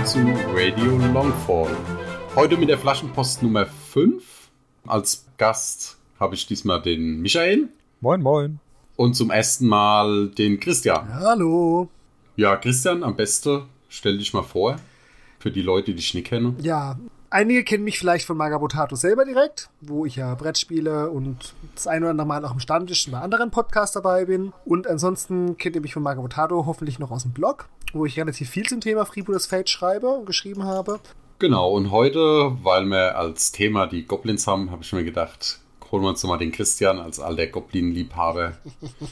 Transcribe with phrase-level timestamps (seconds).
[0.00, 1.76] willkommen zu Radio Longfall.
[2.34, 4.22] Heute mit der Flaschenpost Nummer 5.
[4.86, 7.68] Als Gast habe ich diesmal den Michael.
[8.00, 8.60] Moin, moin.
[8.96, 11.12] Und zum ersten Mal den Christian.
[11.12, 11.88] Hallo.
[12.36, 14.76] Ja, Christian, am besten stell dich mal vor.
[15.38, 16.56] Für die Leute, die dich nicht kennen.
[16.62, 21.86] Ja, einige kennen mich vielleicht von Magabotato selber direkt, wo ich ja Brettspiele und das
[21.86, 24.52] ein oder andere Mal auch im Stammtisch bei anderen Podcasts dabei bin.
[24.64, 28.48] Und ansonsten kennt ihr mich von Magabotato hoffentlich noch aus dem Blog, wo ich relativ
[28.50, 31.00] viel zum Thema Freebooters Fate schreibe und geschrieben habe.
[31.38, 36.02] Genau, und heute, weil wir als Thema die Goblins haben, habe ich mir gedacht, holen
[36.02, 38.58] wir uns mal den Christian als alter Goblin-Liebhaber.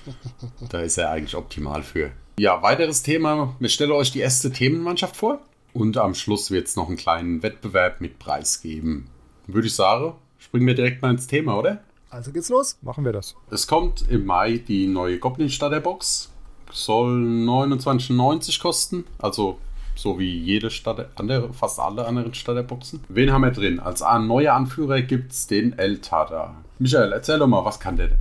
[0.69, 2.11] da ist er eigentlich optimal für.
[2.39, 3.55] Ja, weiteres Thema.
[3.59, 5.41] Wir stellen euch die erste Themenmannschaft vor.
[5.73, 9.09] Und am Schluss wird es noch einen kleinen Wettbewerb mit Preis geben.
[9.47, 11.83] Würde ich sagen, springen wir direkt mal ins Thema, oder?
[12.11, 12.79] Also geht's los.
[12.83, 13.35] Machen wir das.
[13.51, 16.31] Es kommt im Mai die neue Goblin Starterbox.
[16.73, 19.05] Soll 29,90 kosten.
[19.19, 19.59] Also
[19.99, 23.03] so wie jede Stadt, andere, fast alle anderen Starterboxen.
[23.09, 23.81] Wen haben wir drin?
[23.81, 26.55] Als neuer Anführer gibt es den El Tata.
[26.79, 28.19] Michael, erzähl doch mal, was kann der denn?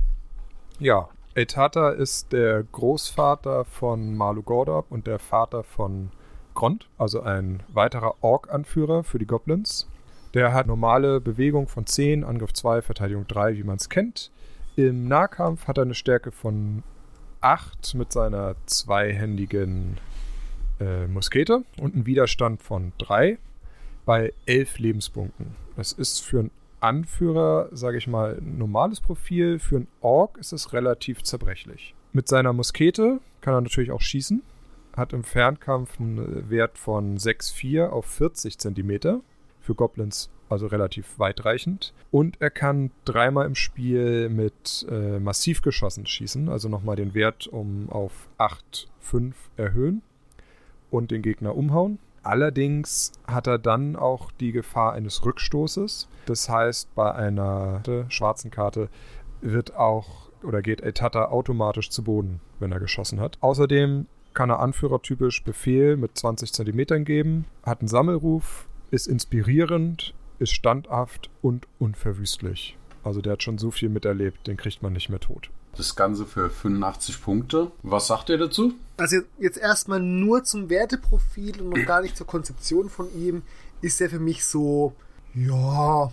[0.80, 6.10] Ja, El Tata ist der Großvater von Malu Gordab und der Vater von
[6.54, 9.88] Grond, also ein weiterer Ork-Anführer für die Goblins.
[10.34, 14.32] Der hat normale Bewegung von 10, Angriff 2, Verteidigung 3, wie man es kennt.
[14.74, 16.82] Im Nahkampf hat er eine Stärke von
[17.40, 19.98] 8 mit seiner zweihändigen
[20.80, 23.38] äh, Muskete und einen Widerstand von 3
[24.04, 25.54] bei 11 Lebenspunkten.
[25.76, 26.50] Das ist für einen
[26.80, 29.58] Anführer, sage ich mal, ein normales Profil.
[29.58, 31.94] Für einen Ork ist es relativ zerbrechlich.
[32.12, 34.42] Mit seiner Muskete kann er natürlich auch schießen.
[34.96, 39.20] Hat im Fernkampf einen Wert von 6,4 auf 40 cm.
[39.60, 41.92] Für Goblins also relativ weitreichend.
[42.10, 47.90] Und er kann dreimal im Spiel mit äh, Massivgeschossen schießen, also nochmal den Wert um
[47.90, 50.02] auf 8,5 erhöhen
[50.90, 51.98] und den Gegner umhauen.
[52.22, 56.08] Allerdings hat er dann auch die Gefahr eines Rückstoßes.
[56.26, 58.88] Das heißt, bei einer schwarzen Karte
[59.40, 63.38] wird auch oder geht Etata automatisch zu Boden, wenn er geschossen hat.
[63.40, 70.52] Außerdem kann er anführertypisch Befehl mit 20 cm geben, hat einen Sammelruf, ist inspirierend, ist
[70.52, 72.76] standhaft und unverwüstlich.
[73.04, 75.50] Also der hat schon so viel miterlebt, den kriegt man nicht mehr tot.
[75.76, 77.70] Das Ganze für 85 Punkte.
[77.82, 78.74] Was sagt ihr dazu?
[78.96, 83.42] Also jetzt erstmal nur zum Werteprofil und noch gar nicht zur Konzeption von ihm,
[83.80, 84.94] ist er für mich so,
[85.34, 86.10] ja,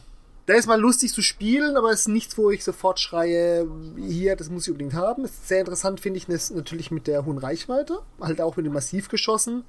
[0.47, 4.35] der ist mal lustig zu spielen, aber es ist nichts, wo ich sofort schreie, hier,
[4.35, 5.25] das muss ich unbedingt haben.
[5.25, 9.09] Ist sehr interessant, finde ich, natürlich mit der hohen Reichweite, halt auch mit dem Massiv
[9.09, 9.64] geschossen.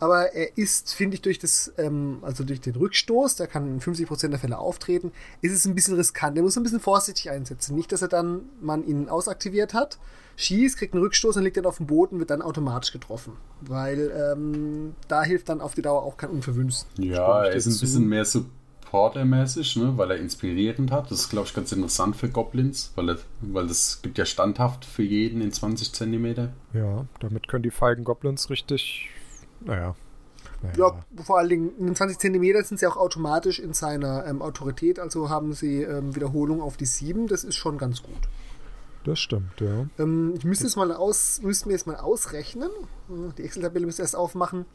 [0.00, 3.80] Aber er ist, finde ich, durch das, ähm, also durch den Rückstoß, der kann in
[3.80, 6.36] 50% der Fälle auftreten, ist es ein bisschen riskant.
[6.36, 7.74] Er muss ein bisschen vorsichtig einsetzen.
[7.74, 9.98] Nicht, dass er dann, man ihn ausaktiviert hat,
[10.36, 13.32] schießt, kriegt einen Rückstoß und liegt dann auf dem Boden, wird dann automatisch getroffen.
[13.60, 16.84] Weil ähm, da hilft dann auf die Dauer auch kein unverwünscht.
[16.96, 19.94] Ja, er ist ein bisschen mehr Supporter-mäßig, ne?
[19.96, 21.10] weil er inspirierend hat.
[21.10, 24.84] Das ist, glaube ich, ganz interessant für Goblins, weil, er, weil das gibt ja standhaft
[24.84, 26.50] für jeden in 20 cm.
[26.72, 29.10] Ja, damit können die feigen Goblins richtig
[29.60, 29.94] naja.
[30.62, 30.74] naja.
[30.76, 34.98] Ja, vor allen Dingen in 20 cm sind sie auch automatisch in seiner ähm, Autorität,
[34.98, 37.26] also haben sie ähm, Wiederholung auf die 7.
[37.26, 38.28] Das ist schon ganz gut.
[39.04, 39.86] Das stimmt, ja.
[39.98, 42.68] Ähm, ich müsste es mal aus, müsste mir jetzt mal ausrechnen.
[43.38, 44.66] Die Excel-Tabelle müsste erst aufmachen.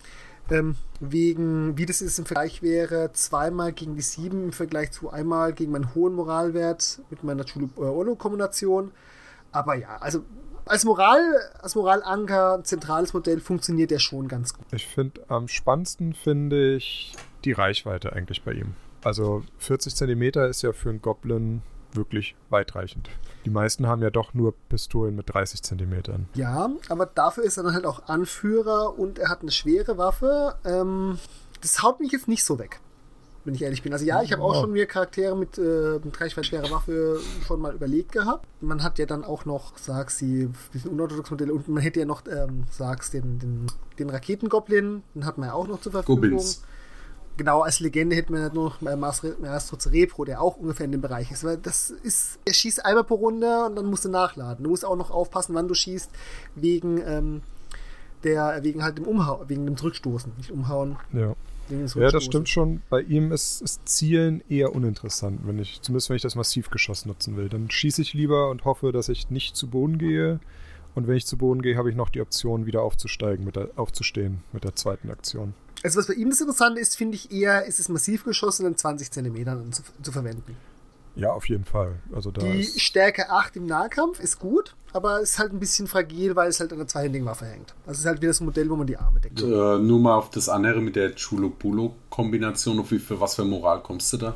[0.49, 5.09] Ähm, wegen, wie das ist im Vergleich wäre, zweimal gegen die 7 im Vergleich zu
[5.09, 8.91] einmal gegen meinen hohen Moralwert mit meiner Chulu-Olo-Kombination.
[9.51, 10.23] Aber ja, also
[10.65, 11.21] als Moral,
[11.61, 14.65] als Moralanker, zentrales Modell funktioniert der schon ganz gut.
[14.71, 17.13] Ich finde, am spannendsten finde ich
[17.45, 18.75] die Reichweite eigentlich bei ihm.
[19.03, 23.09] Also 40 Zentimeter ist ja für einen Goblin wirklich weitreichend.
[23.45, 26.27] Die meisten haben ja doch nur Pistolen mit 30 Zentimetern.
[26.33, 30.55] Ja, aber dafür ist er dann halt auch Anführer und er hat eine schwere Waffe.
[30.65, 31.19] Ähm,
[31.61, 32.79] das haut mich jetzt nicht so weg
[33.45, 33.91] wenn ich ehrlich bin.
[33.93, 37.59] Also ja, ich habe auch schon mir Charaktere mit, äh, mit reichweite schwerer Waffe schon
[37.59, 38.47] mal überlegt gehabt.
[38.61, 42.05] Man hat ja dann auch noch, sagst sie, bisschen unorthodox Modelle und man hätte ja
[42.05, 43.67] noch, ähm, sagst den, den,
[43.99, 46.21] den Raketengoblin, den hat man ja auch noch zur Verfügung.
[46.21, 46.63] Goblins.
[47.35, 51.31] Genau, als Legende hätten wir halt noch Maestro Cerebro, der auch ungefähr in dem Bereich
[51.31, 51.43] ist.
[51.43, 54.63] Weil das ist, er schießt einmal pro Runde und dann musst du nachladen.
[54.63, 56.11] Du musst auch noch aufpassen, wann du schießt,
[56.53, 57.41] wegen ähm,
[58.23, 60.97] der, wegen halt dem Umhauen, wegen dem Zurückstoßen, nicht umhauen.
[61.11, 61.33] Ja.
[61.69, 62.81] Ja, das stimmt schon.
[62.89, 67.37] Bei ihm ist, ist, Zielen eher uninteressant, wenn ich, zumindest wenn ich das Massivgeschoss nutzen
[67.37, 67.49] will.
[67.49, 70.39] Dann schieße ich lieber und hoffe, dass ich nicht zu Boden gehe.
[70.95, 73.69] Und wenn ich zu Boden gehe, habe ich noch die Option, wieder aufzusteigen, mit der,
[73.75, 75.53] aufzustehen mit der zweiten Aktion.
[75.83, 79.11] Also was bei ihm das Interessante ist, finde ich eher, ist es Massivgeschoss in 20
[79.11, 80.55] Zentimetern zu, zu verwenden.
[81.15, 81.95] Ja, auf jeden Fall.
[82.13, 85.87] Also da Die ist, Stärke 8 im Nahkampf ist gut, aber ist halt ein bisschen
[85.87, 87.73] fragil, weil es halt an der zweihändigen Waffe hängt.
[87.85, 89.41] Also es ist halt wieder das Modell, wo man die Arme deckt.
[89.41, 92.79] Äh, nur mal auf das andere mit der Chulo-Bulo-Kombination.
[92.79, 94.33] Auf wie für was für Moral kommst du da?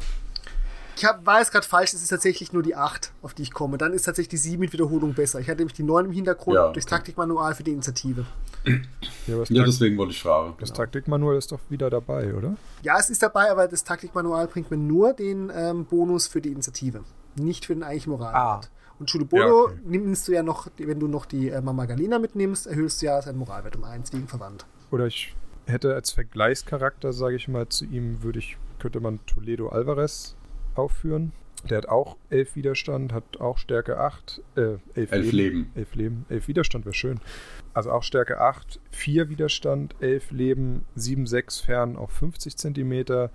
[0.95, 3.51] Ich hab, war jetzt gerade falsch, es ist tatsächlich nur die 8, auf die ich
[3.53, 3.77] komme.
[3.77, 5.39] Dann ist tatsächlich die 7 mit Wiederholung besser.
[5.39, 6.95] Ich hatte nämlich die 9 im Hintergrund Ja, durchs okay.
[6.95, 8.25] Taktikmanual für die Initiative.
[9.27, 10.55] Ja, Ja, deswegen wollte ich fragen.
[10.59, 12.55] das Taktikmanual ist doch wieder dabei, oder?
[12.83, 16.51] Ja, es ist dabei, aber das Taktikmanual bringt mir nur den ähm, Bonus für die
[16.51, 17.01] Initiative,
[17.35, 18.35] nicht für den eigentlichen Moralwert.
[18.35, 18.61] Ah.
[18.99, 19.79] Und Chulubolo Ja, okay.
[19.85, 23.21] nimmst du ja noch, wenn du noch die äh, Mama Galina mitnimmst, erhöhst du ja
[23.21, 24.65] seinen Moralwert um 1 wegen verwandt.
[24.89, 25.35] Oder ich
[25.67, 30.35] hätte als Vergleichscharakter, sage ich mal, zu ihm würde ich, könnte man Toledo Alvarez
[30.75, 31.31] aufführen.
[31.69, 35.71] Der hat auch 11 Widerstand, hat auch Stärke 8, äh, 11, Elf Leben.
[35.75, 37.19] 11 Leben, 11 Widerstand wäre schön.
[37.73, 43.31] Also auch Stärke 8, 4 Widerstand, 11 Leben, 7, 6 fern auf 50 Zentimeter.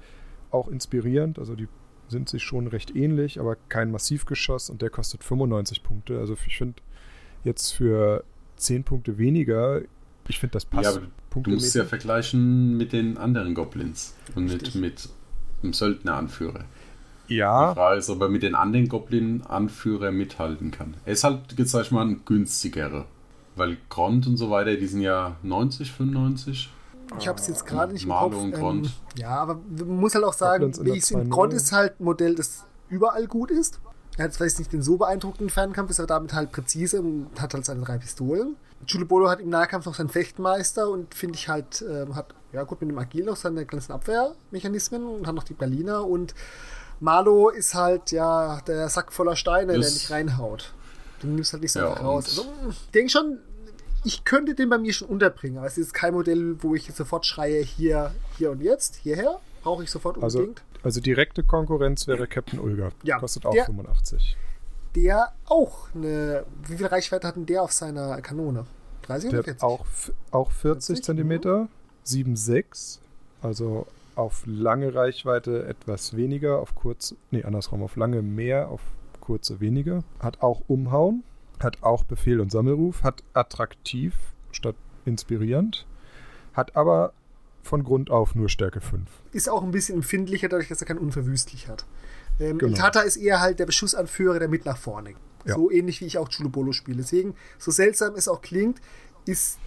[0.50, 1.68] Auch inspirierend, also die
[2.08, 6.18] sind sich schon recht ähnlich, aber kein Massivgeschoss und der kostet 95 Punkte.
[6.18, 6.82] Also ich finde
[7.42, 8.24] jetzt für
[8.56, 9.80] 10 Punkte weniger,
[10.28, 10.96] ich finde das passt.
[10.96, 11.02] Ja,
[11.34, 14.76] du musst ja vergleichen mit den anderen Goblins und Richtig.
[14.76, 15.08] mit
[15.62, 16.64] dem Söldneranführer.
[17.32, 20.94] Die ja, Frage ist, ob er mit den anderen Goblin-Anführer mithalten kann.
[21.04, 23.06] Er ist halt, jetzt sag ich mal, ein günstigerer.
[23.56, 26.72] Weil Grond und so weiter, die sind ja 90, 95.
[27.18, 28.42] Ich habe es jetzt gerade nicht im Malo Kopf.
[28.42, 28.90] und Ähm, Grond.
[29.16, 31.28] ja, aber man muss halt auch sagen, wie ich in 2.0.
[31.28, 33.80] Grond ist halt ein Modell, das überall gut ist.
[34.18, 37.54] Er hat vielleicht nicht den so beeindruckenden Fernkampf, ist aber damit halt präzise und hat
[37.54, 38.56] halt seine drei Pistolen.
[38.86, 42.80] Chulubolo hat im Nahkampf noch seinen Fechtmeister und finde ich halt, ähm, hat, ja gut,
[42.80, 46.34] mit dem Agil noch seine ganzen Abwehrmechanismen und hat noch die Berliner und
[47.02, 50.72] Malo ist halt, ja, der Sack voller Steine, der Das- nicht reinhaut.
[51.22, 52.24] Den nimmst halt nicht so Ja, einfach raus.
[52.38, 53.38] Also, ich denke schon,
[54.04, 57.26] ich könnte den bei mir schon unterbringen, aber es ist kein Modell, wo ich sofort
[57.26, 59.40] schreie, hier, hier und jetzt, hierher.
[59.62, 60.62] Brauche ich sofort also, unbedingt.
[60.82, 62.90] also direkte Konkurrenz wäre Captain Ulga.
[63.02, 64.36] Ja, Kostet auch der- 85.
[64.94, 66.44] Der auch eine.
[66.68, 68.66] Wie viel Reichweite hat denn der auf seiner Kanone?
[69.02, 69.62] 30 Der oder hat 40?
[69.62, 69.86] auch,
[70.32, 71.68] auch 40 40, Zentimeter,
[72.04, 72.98] 7,6.
[73.40, 73.86] Also
[74.16, 78.80] auf lange Reichweite etwas weniger, auf kurz, nee, andersrum, auf lange mehr, auf
[79.20, 80.04] kurze weniger.
[80.20, 81.22] Hat auch Umhauen,
[81.60, 84.14] hat auch Befehl und Sammelruf, hat attraktiv
[84.50, 85.86] statt inspirierend,
[86.52, 87.12] hat aber
[87.62, 89.08] von Grund auf nur Stärke 5.
[89.32, 91.84] Ist auch ein bisschen empfindlicher, dadurch, dass er kein Unverwüstlich hat.
[92.40, 92.76] Ähm, Genau.
[92.76, 95.14] Tata ist eher halt der Beschussanführer, der mit nach vorne.
[95.44, 95.54] Ja.
[95.54, 96.98] So ähnlich wie ich auch Chulubolo spiele.
[96.98, 98.80] Deswegen, so seltsam es auch klingt,
[99.26, 99.58] ist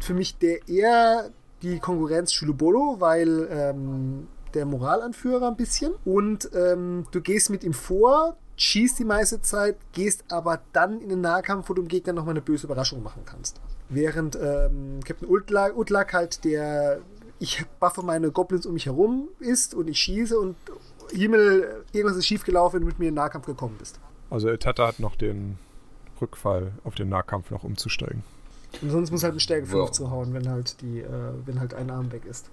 [0.00, 1.30] für mich der eher
[1.62, 5.92] die Konkurrenz Chulubolo, weil ähm, der Moralanführer ein bisschen.
[6.04, 11.08] Und ähm, du gehst mit ihm vor, schießt die meiste Zeit, gehst aber dann in
[11.08, 13.60] den Nahkampf, wo du dem Gegner nochmal eine böse Überraschung machen kannst.
[13.88, 17.00] Während ähm, Captain Utlak, Utlak halt der
[17.38, 20.56] ich buffe meine Goblins um mich herum ist und ich schieße und
[21.12, 24.00] Himmel, irgendwas ist schiefgelaufen, wenn du mit mir in den Nahkampf gekommen bist.
[24.30, 25.58] Also Etata hat noch den
[26.20, 28.24] Rückfall auf den Nahkampf noch umzusteigen.
[28.82, 29.90] Und sonst muss halt eine Stärke 5 Wow.
[29.90, 31.08] zuhauen, wenn halt die, äh,
[31.46, 32.50] wenn halt ein Arm weg ist.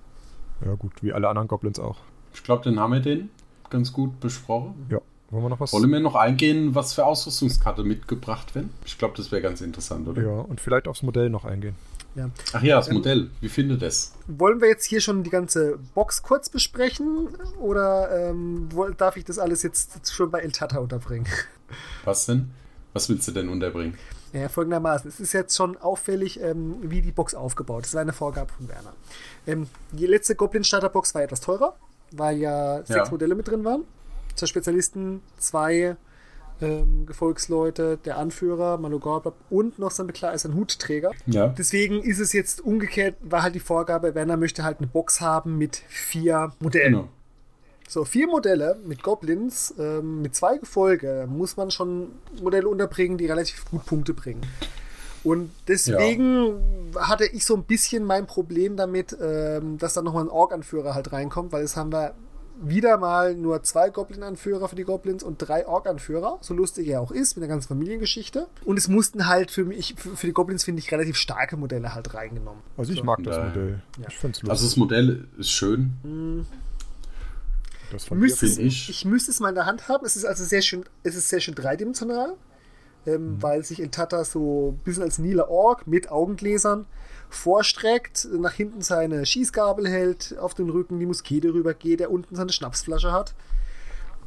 [0.66, 1.98] Ja gut, wie alle anderen Goblins auch.
[2.34, 3.30] Ich glaube, dann haben wir den
[3.70, 4.74] ganz gut besprochen.
[4.90, 5.00] Ja,
[5.32, 5.74] wollen wir noch was?
[5.74, 8.70] Wollen wir noch eingehen, was für Ausrüstungskarte mitgebracht werden?
[8.86, 10.22] Ich glaube, das wäre ganz interessant, oder?
[10.22, 11.76] Ja, und vielleicht aufs Modell noch eingehen.
[12.16, 12.30] Ja.
[12.54, 13.30] Ach ja, das Ähm, Modell.
[13.42, 14.14] Wie findet es?
[14.28, 17.30] Wollen wir jetzt hier schon die ganze Box kurz besprechen
[17.60, 21.26] oder ähm, darf ich das alles jetzt schon bei El Tata unterbringen?
[22.06, 22.52] Was denn?
[22.94, 23.98] Was willst du denn unterbringen?
[24.34, 25.08] Ja, folgendermaßen.
[25.08, 27.92] Es ist jetzt schon auffällig, ähm, wie die Box aufgebaut ist.
[27.92, 28.94] Das war eine Vorgabe von Werner.
[29.46, 31.76] Ähm, die letzte Goblin-Starter-Box war etwas teurer,
[32.12, 33.10] weil ja sechs Ja.
[33.12, 33.84] Modelle mit drin waren.
[34.36, 35.96] Zwei Spezialisten, zwei
[36.62, 41.12] ähm, Gefolgsleute, der Anführer, Malogorb und noch sein Bekleider ist ein Hutträger.
[41.28, 41.48] Ja.
[41.50, 45.58] Deswegen ist es jetzt umgekehrt, war halt die Vorgabe, Werner möchte halt eine Box haben
[45.58, 46.94] mit vier Modellen.
[46.94, 47.08] Genau.
[47.94, 52.08] So, vier Modelle mit Goblins, ähm, mit zwei Gefolge, muss man schon
[52.42, 54.42] Modelle unterbringen, die relativ gut Punkte bringen.
[55.24, 56.56] Und deswegen
[56.98, 61.14] hatte ich so ein bisschen mein Problem damit, ähm, dass da nochmal ein Ork-Anführer halt
[61.14, 62.16] reinkommt, weil jetzt haben wir
[62.60, 67.12] wieder mal nur zwei Goblin-Anführer für die Goblins und drei Ork-Anführer, so lustig er auch
[67.12, 68.48] ist, mit der ganzen Familiengeschichte.
[68.66, 71.94] Und es mussten halt für mich, für, für die Goblins finde ich relativ starke Modelle
[71.94, 72.64] halt reingenommen.
[72.76, 73.06] Also ich So.
[73.06, 73.46] mag das Ja.
[73.46, 73.82] Modell.
[74.00, 74.08] Ja.
[74.10, 74.50] Ich finde es lustig.
[74.50, 76.48] Also das Modell ist schön.
[77.94, 78.90] Das Müsste es, ich.
[78.90, 79.06] ich.
[79.06, 80.06] müsste es mal in der Hand haben.
[80.06, 82.36] Es ist also sehr schön, es ist sehr schön dreidimensional,
[83.06, 86.86] ähm, weil sich El Tata so ein bisschen als Nila Ork mit Augengläsern
[87.30, 92.52] vorstreckt, nach hinten seine Schießgabel hält, auf den Rücken die Muskete rübergeht, der unten seine
[92.52, 93.34] Schnapsflasche hat.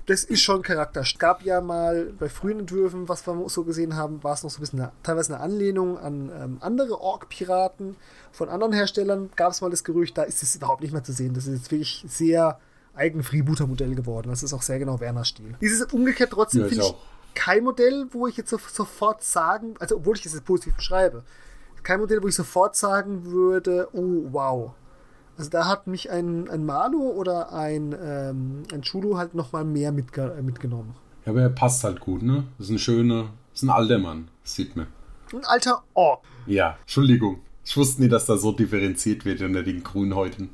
[0.07, 1.01] Das ist schon Charakter.
[1.01, 4.51] Es gab ja mal bei frühen Entwürfen, was wir so gesehen haben, war es noch
[4.51, 7.97] so ein bisschen eine, teilweise eine Anlehnung an ähm, andere Ork-Piraten
[8.31, 9.31] von anderen Herstellern.
[9.35, 11.35] Gab es mal das Gerücht, da ist es überhaupt nicht mehr zu sehen.
[11.35, 12.61] Das ist jetzt wirklich sehr
[12.97, 14.29] eigene Freebooter-Modell geworden.
[14.31, 15.55] Das ist auch sehr genau Werners Stil.
[15.61, 16.95] Dieses umgekehrt trotzdem Ja, finde ich
[17.37, 21.23] kein Modell, wo ich jetzt so, sofort sagen, also obwohl ich es jetzt positiv beschreibe,
[21.85, 24.73] kein Modell, wo ich sofort sagen würde, oh wow.
[25.37, 29.93] Also da hat mich ein, ein Malo oder ein, ähm, ein Chulo halt nochmal mehr
[29.93, 30.97] mitge mitgenommen.
[31.25, 32.45] Ja, aber er passt halt gut, ne?
[32.59, 34.87] Das ist ein schöner, das ist ein alter Mann, das sieht man.
[35.33, 36.25] Ein alter Ork.
[36.47, 37.41] Ja, Entschuldigung.
[37.65, 40.51] Ich wusste nie, dass da so differenziert wird unter den Grünhäuten.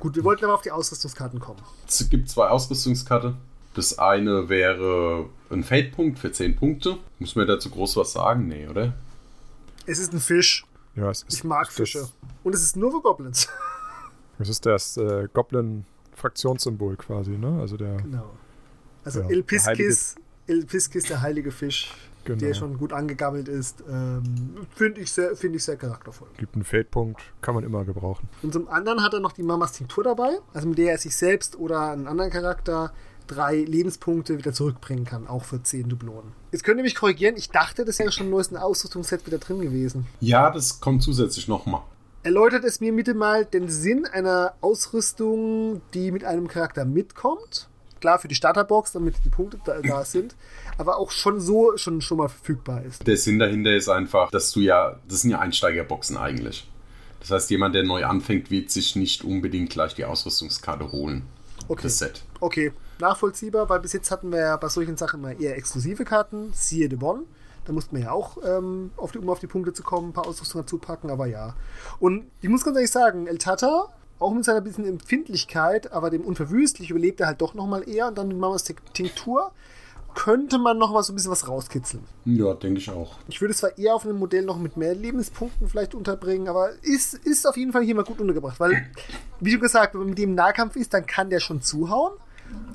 [0.00, 1.60] Gut, wir wollten aber auf die Ausrüstungskarten kommen.
[1.86, 3.36] Es gibt zwei Ausrüstungskarten.
[3.74, 6.96] Das eine wäre ein Fade-Punkt für 10 Punkte.
[7.18, 8.48] Muss man dazu groß was sagen?
[8.48, 8.94] Nee, oder?
[9.86, 10.64] Es ist ein Fisch.
[10.96, 12.08] Ja, es ist, Ich mag Fische.
[12.42, 13.48] Und es ist nur für Goblins.
[14.42, 17.60] Es ist das äh, Goblin-Fraktionssymbol quasi, ne?
[17.60, 18.30] Also der, Genau.
[19.04, 20.14] Also Ja, El der Piskis,
[20.46, 21.94] El Piskis, der heilige Fisch,
[22.38, 22.48] Genau.
[22.48, 24.22] der schon gut angegammelt ist, ähm,
[24.74, 26.28] finde ich, sehr- finde ich sehr charaktervoll.
[26.38, 28.28] gibt einen Fade-Punkt, kann man immer gebrauchen.
[28.42, 31.16] Und zum anderen hat er noch die Mamas Tinktur dabei, also mit der er sich
[31.16, 32.92] selbst oder einen anderen Charakter
[33.26, 36.32] drei Lebenspunkte wieder zurückbringen kann, auch für 10 Dublonen.
[36.50, 39.60] Jetzt könnt ihr mich korrigieren, ich dachte, das wäre schon im neuesten Ausrüstungsset wieder drin
[39.60, 40.06] gewesen.
[40.18, 41.82] Ja, das kommt zusätzlich nochmal.
[42.24, 47.68] Erläutert es mir bitte mal den Sinn einer Ausrüstung, die mit einem Charakter mitkommt.
[48.00, 50.34] Klar, für die Starterbox, damit die Punkte da, da sind,
[50.78, 53.06] aber auch schon so schon, schon mal verfügbar ist.
[53.06, 56.66] Der Sinn dahinter ist einfach, dass du ja, das sind ja Einsteigerboxen eigentlich.
[57.20, 61.26] Das heißt, jemand, der neu anfängt, wird sich nicht unbedingt gleich die Ausrüstungskarte holen.
[61.68, 61.82] Okay.
[61.82, 62.22] Das Set.
[62.40, 66.50] Okay, nachvollziehbar, weil bis jetzt hatten wir ja bei solchen Sachen mal eher exklusive Karten,
[66.54, 67.26] siehe de Bonn.
[67.66, 70.12] Da mussten wir ja auch, ähm, auf die, um auf die Punkte zu kommen, ein
[70.12, 71.54] paar Ausrüstungen dazu packen, aber ja.
[71.98, 73.88] Und ich muss ganz ehrlich sagen, El Tata,
[74.20, 78.18] auch mit seiner bisschen Empfindlichkeit, aber dem unverwüstlich überlebt er halt doch nochmal eher und
[78.18, 79.50] dann mit Mamas Tinktur
[80.14, 82.04] könnte man noch mal so ein bisschen was rauskitzeln.
[82.24, 83.16] Ja, denke ich auch.
[83.28, 86.70] Ich würde es zwar eher auf einem Modell noch mit mehr Lebenspunkten vielleicht unterbringen, aber
[86.82, 88.90] ist, ist auf jeden Fall hier mal gut untergebracht, weil,
[89.40, 92.12] wie du gesagt, wenn man mit dem Nahkampf ist, dann kann der schon zuhauen,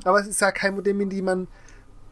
[0.04, 1.48] aber es ist ja kein Modell, mit dem man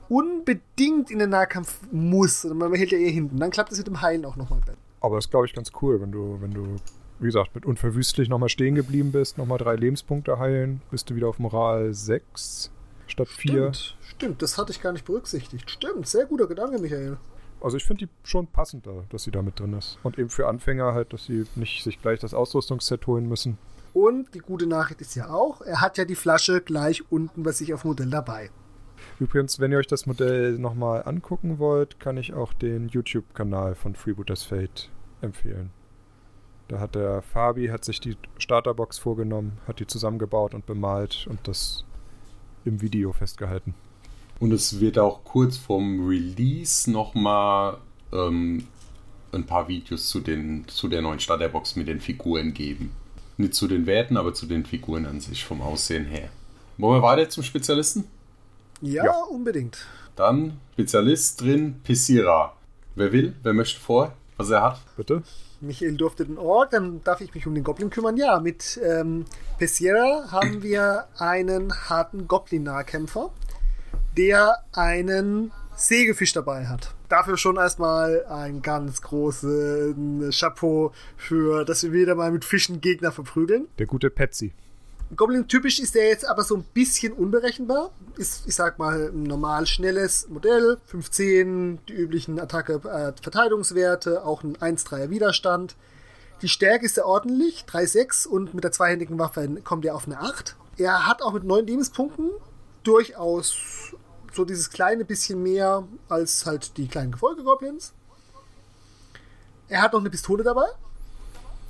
[0.09, 3.39] unbedingt in den Nahkampf muss, man hält ja eher hinten.
[3.39, 4.77] Dann klappt es mit dem Heilen auch nochmal besser.
[4.99, 6.75] Aber das ist, glaube ich, ganz cool, wenn du, wenn du,
[7.23, 11.27] wie gesagt, mit unverwüstlich nochmal stehen geblieben bist, nochmal drei Lebenspunkte heilen, bist du wieder
[11.29, 12.69] auf Moral 6
[13.07, 13.73] statt 4.
[13.73, 15.69] Stimmt, stimmt, das hatte ich gar nicht berücksichtigt.
[15.69, 17.17] Stimmt, sehr guter Gedanke, Michael.
[17.61, 19.97] Also ich finde die schon passender, dass sie da mit drin ist.
[20.03, 23.57] Und eben für Anfänger halt, dass sie nicht sich gleich das Ausrüstungsset holen müssen.
[23.93, 27.51] Und die gute Nachricht ist ja auch, er hat ja die Flasche gleich unten bei
[27.51, 28.49] sich auf dem Modell dabei.
[29.19, 33.95] Übrigens, wenn ihr euch das Modell nochmal angucken wollt, kann ich auch den YouTube-Kanal von
[33.95, 34.89] Freebooters Fate
[35.21, 35.71] empfehlen.
[36.73, 41.47] Da hat der Fabi hat sich die Starterbox vorgenommen, hat die zusammengebaut und bemalt und
[41.47, 41.85] das
[42.65, 43.75] im Video festgehalten.
[44.39, 47.77] Und es wird auch kurz vorm Release nochmal
[48.11, 48.65] ähm,
[49.31, 52.91] ein paar Videos zu, den, zu der neuen Starterbox mit den Figuren geben.
[53.37, 56.29] Nicht zu den Werten, aber zu den Figuren an sich, vom Aussehen her.
[56.79, 58.05] Wollen wir weiter zum Spezialisten?
[58.81, 59.13] Ja, Ja.
[59.29, 59.85] unbedingt.
[60.15, 62.55] Dann Spezialist drin, Pissira.
[62.95, 63.35] Wer will?
[63.43, 64.81] Wer möchte vor, was er hat?
[64.97, 65.21] Bitte?
[65.63, 68.17] Michael durfte den Ork, dann darf ich mich um den Goblin kümmern.
[68.17, 69.25] Ja, mit ähm,
[69.57, 73.31] Pessiera haben wir einen harten Goblin-Nahkämpfer,
[74.17, 76.93] der einen Sägefisch dabei hat.
[77.09, 79.95] Dafür schon erstmal ein ganz großes
[80.39, 83.67] Chapeau für, dass wir wieder mal mit Fischen Gegner verprügeln.
[83.79, 84.53] Der gute Patsy.
[85.15, 87.91] Goblin-typisch ist der jetzt aber so ein bisschen unberechenbar.
[88.17, 90.79] Ist, ich sag mal, ein normal schnelles Modell.
[90.87, 95.75] 15, die üblichen Attacke-Verteidigungswerte, auch ein 1-3er Widerstand.
[96.41, 100.19] Die Stärke ist sehr ordentlich, 3-6 und mit der zweihändigen Waffe kommt er auf eine
[100.19, 100.55] 8.
[100.77, 102.31] Er hat auch mit 9 Lebenspunkten
[102.83, 103.55] durchaus
[104.33, 107.93] so dieses kleine bisschen mehr als halt die kleinen Gefolge-Goblins.
[109.69, 110.65] Er hat noch eine Pistole dabei.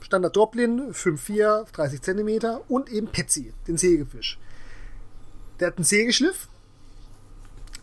[0.04, 4.38] Standard Doblin, 5,4, 30 cm und eben Petsy, den Sägefisch.
[5.60, 6.48] Der hat einen Sägeschliff,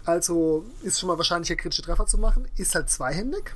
[0.04, 3.54] also ist schon mal wahrscheinlicher kritische Treffer zu machen, ist halt zweihändig.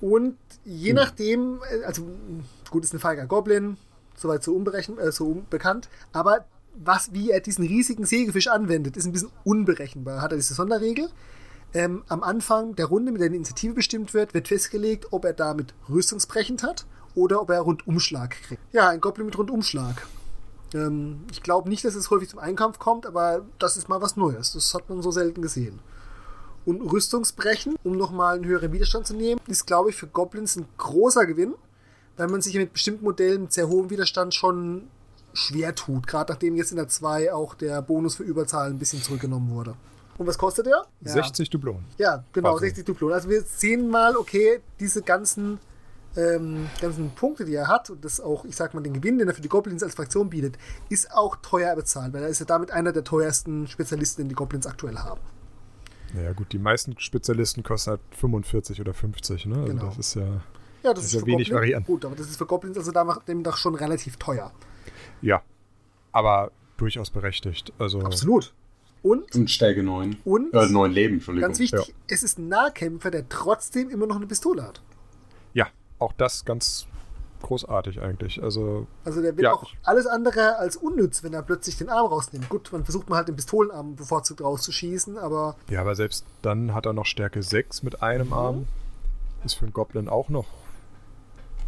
[0.00, 2.02] Und je nachdem, äh, also
[2.70, 3.76] gut, ist ein feiger Goblin,
[4.16, 9.06] soweit so, unberechen, äh, so unbekannt, aber was, wie er diesen riesigen Sägefisch anwendet, ist
[9.06, 10.22] ein bisschen unberechenbar.
[10.22, 11.08] Hat er diese Sonderregel?
[11.74, 15.34] Ähm, am Anfang der Runde, mit der die Initiative bestimmt wird, wird festgelegt, ob er
[15.34, 18.62] damit rüstungsbrechend hat oder ob er Rundumschlag kriegt.
[18.72, 20.06] Ja, ein Goblin mit Rundumschlag.
[20.74, 24.16] Ähm, ich glaube nicht, dass es häufig zum Einkampf kommt, aber das ist mal was
[24.16, 24.52] Neues.
[24.52, 25.80] Das hat man so selten gesehen.
[26.64, 30.66] Und Rüstungsbrechen, um nochmal einen höheren Widerstand zu nehmen, ist, glaube ich, für Goblins ein
[30.76, 31.54] großer Gewinn,
[32.16, 34.88] weil man sich mit bestimmten Modellen mit sehr hohem Widerstand schon
[35.32, 36.06] schwer tut.
[36.06, 39.74] Gerade nachdem jetzt in der 2 auch der Bonus für Überzahl ein bisschen zurückgenommen wurde.
[40.18, 40.84] Und was kostet der?
[41.00, 41.12] Ja.
[41.12, 41.84] 60 Dublonen.
[41.96, 42.66] Ja, genau, Quasi.
[42.66, 43.14] 60 Duplonen.
[43.14, 45.58] Also wir sehen mal, okay, diese ganzen
[46.16, 49.28] ähm, ganzen Punkte, die er hat und das auch, ich sag mal, den Gewinn, den
[49.28, 50.58] er für die Goblins als Fraktion bietet,
[50.88, 54.34] ist auch teuer bezahlt, weil er ist ja damit einer der teuersten Spezialisten, den die
[54.34, 55.20] Goblins aktuell haben.
[56.14, 59.54] Naja, gut, die meisten Spezialisten kosten halt 45 oder 50, ne?
[59.56, 59.84] Also Genau.
[59.86, 60.22] das ist ja.
[60.82, 61.86] Ja, das, Das ist ist ja für wenig Goblins Varianten.
[61.86, 64.50] gut, aber das ist für Goblins also da macht dem doch schon relativ teuer.
[65.20, 65.42] Ja.
[66.12, 67.72] Aber durchaus berechtigt.
[67.78, 68.00] Also.
[68.00, 68.54] Absolut.
[69.02, 70.16] Und, Und Stärke 9.
[70.24, 71.48] und Äh, 9 Leben, Entschuldigung.
[71.48, 74.82] ganz wichtig, es ist ein Nahkämpfer, der trotzdem immer noch eine Pistole hat.
[75.54, 76.86] Ja, auch das ganz
[77.42, 78.42] großartig eigentlich.
[78.42, 79.52] Also, Also der wird Ja.
[79.52, 82.48] auch alles andere als unnütz, wenn er plötzlich den Arm rausnimmt.
[82.48, 86.84] Gut, man versucht mal halt den Pistolenarm bevorzugt rauszuschießen, aber ja, aber selbst dann hat
[86.86, 88.66] er noch Stärke 6 mit einem Arm.
[89.44, 90.46] Ist für einen Goblin auch noch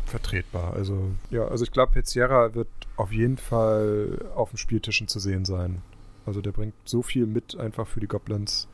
[0.07, 0.73] vertretbar.
[0.75, 5.45] Also, ja, also ich glaube, Pezziera wird auf jeden Fall auf den Spieltischen zu sehen
[5.45, 5.83] sein.
[6.27, 8.69] Also der bringt so viel mit einfach für die Goblins.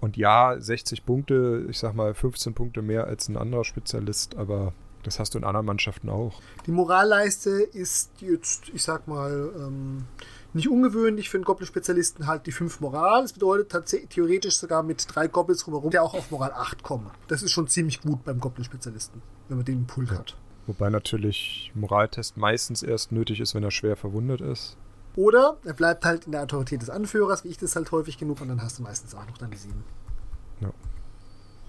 [0.00, 4.72] Und ja, 60 Punkte, ich sag mal 15 Punkte mehr als ein anderer Spezialist, aber
[5.06, 6.40] das hast du in anderen Mannschaften auch.
[6.66, 10.04] die Moralleiste ist jetzt, ich sag mal, ähm,
[10.52, 13.22] nicht ungewöhnlich für einen Goblin-Spezialisten halt die 5 Moral.
[13.22, 17.10] Das bedeutet tatsächlich theoretisch sogar mit drei Goblins drumherum, der auch auf Moral 8 kommen.
[17.28, 20.36] Das ist schon ziemlich gut beim Goblin-Spezialisten, wenn man den im Pool hat.
[20.66, 24.76] Wobei natürlich Moraltest meistens erst nötig ist, wenn er schwer verwundet ist.
[25.16, 28.40] Oder er bleibt halt in der Autorität des Anführers, wie ich das halt häufig genug,
[28.42, 29.74] und dann hast du meistens auch noch dann die 7.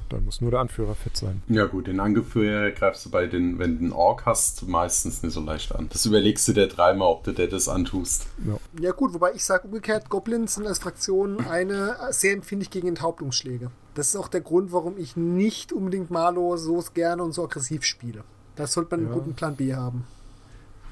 [0.09, 1.43] Dann muss nur der Anführer fit sein.
[1.49, 5.33] Ja gut, den Angeführer greifst du bei den, wenn du einen Ork hast, meistens nicht
[5.33, 5.89] so leicht an.
[5.89, 8.25] Das überlegst du dir dreimal, ob du dir das antust.
[8.45, 8.57] Ja.
[8.79, 13.69] Ja gut, wobei ich sage umgekehrt, Goblins sind als Fraktion eine sehr empfindlich gegen Enthauptungsschläge.
[13.95, 17.83] Das ist auch der Grund, warum ich nicht unbedingt Marlo so gerne und so aggressiv
[17.83, 18.23] spiele.
[18.55, 19.13] Da sollte man einen Ja.
[19.15, 20.05] guten Plan B haben.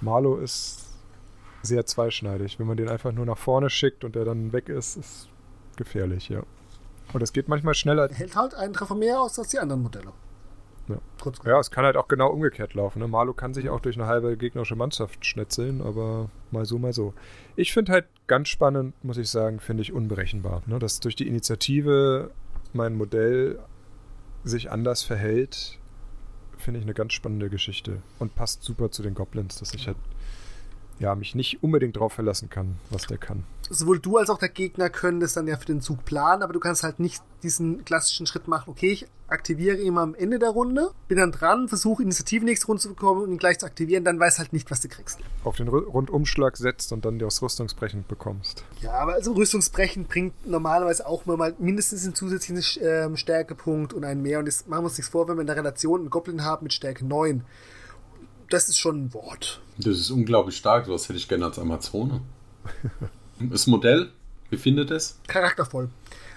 [0.02, 0.85] Marlo ist
[1.66, 2.60] sehr zweischneidig.
[2.60, 5.30] Wenn man den einfach nur nach vorne schickt und der dann weg ist, ist
[5.76, 6.44] gefährlich, ja.
[7.14, 8.10] Und es geht manchmal schneller.
[8.10, 10.12] Er hält halt einen Treffer mehr aus als die anderen Modelle.
[10.88, 10.98] Ja.
[11.22, 11.40] Kurz.
[11.46, 13.00] Ja, es kann halt auch genau umgekehrt laufen.
[13.00, 13.08] Ne?
[13.08, 17.14] Marlo kann sich auch durch eine halbe gegnerische Mannschaft schnetzeln, aber mal so, mal so.
[17.56, 20.62] Ich finde halt ganz spannend, muss ich sagen, finde ich unberechenbar.
[20.68, 20.78] Ne?
[20.78, 22.32] Dass durch die Initiative
[22.74, 23.60] mein Modell
[24.44, 25.80] sich anders verhält,
[26.58, 28.02] finde ich eine ganz spannende Geschichte.
[28.20, 29.98] Und passt super zu den Goblins, dass ich halt
[31.00, 33.44] ja, mich nicht unbedingt darauf verlassen kann, was der kann.
[33.70, 36.54] Sowohl du als auch der Gegner können das dann ja für den Zug planen, aber
[36.54, 40.50] du kannst halt nicht diesen klassischen Schritt machen, okay, ich aktiviere ihn am Ende der
[40.52, 44.04] Runde, bin dann dran, versuche Initiative nächste Runde zu bekommen und ihn gleich zu aktivieren,
[44.04, 45.18] dann weiß halt nicht, was du kriegst.
[45.44, 48.64] Auf den Ru- Rundumschlag setzt und dann das Rüstungsbrechen bekommst.
[48.82, 54.22] Ja, aber also Rüstungsbrechen bringt normalerweise auch mal mindestens einen zusätzlichen ähm, Stärkepunkt und einen
[54.22, 54.38] mehr.
[54.38, 56.64] Und das machen wir uns nichts vor, wenn wir in der Relation einen Goblin haben
[56.66, 57.44] mit Stärke 9.
[58.50, 59.60] Das ist schon ein Wort.
[59.78, 62.22] Das ist unglaublich stark, das hätte ich gerne als Amazone.
[63.40, 64.12] Das Modell,
[64.50, 65.20] wie findet es?
[65.28, 65.90] Charaktervoll.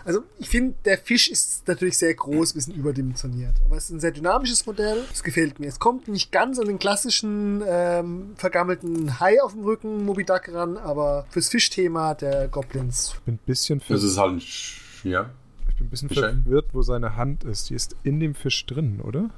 [0.05, 3.55] Also ich finde, der Fisch ist natürlich sehr groß, bisschen überdimensioniert.
[3.67, 5.05] Aber es ist ein sehr dynamisches Modell.
[5.13, 5.67] Es gefällt mir.
[5.67, 10.49] Es kommt nicht ganz an den klassischen ähm, vergammelten Hai auf dem Rücken, Moby Duck
[10.53, 13.13] ran, aber fürs Fischthema der Goblins.
[13.15, 15.29] Ich bin ein bisschen, ver Das ist halt ein, Sch- ja.
[15.69, 17.69] ich bin ein bisschen verwirrt, wo seine Hand ist.
[17.69, 19.29] Die ist in dem Fisch drin, oder?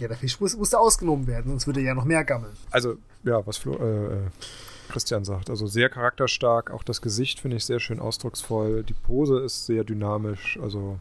[0.00, 2.52] Ja, der Fisch muss, musste ausgenommen werden, sonst würde er ja noch mehr gammeln.
[2.70, 4.18] Also, ja, was Flo, äh, äh,
[4.88, 5.50] Christian sagt.
[5.50, 6.70] Also sehr charakterstark.
[6.70, 8.82] Auch das Gesicht finde ich sehr schön ausdrucksvoll.
[8.82, 10.58] Die Pose ist sehr dynamisch.
[10.60, 10.98] Also,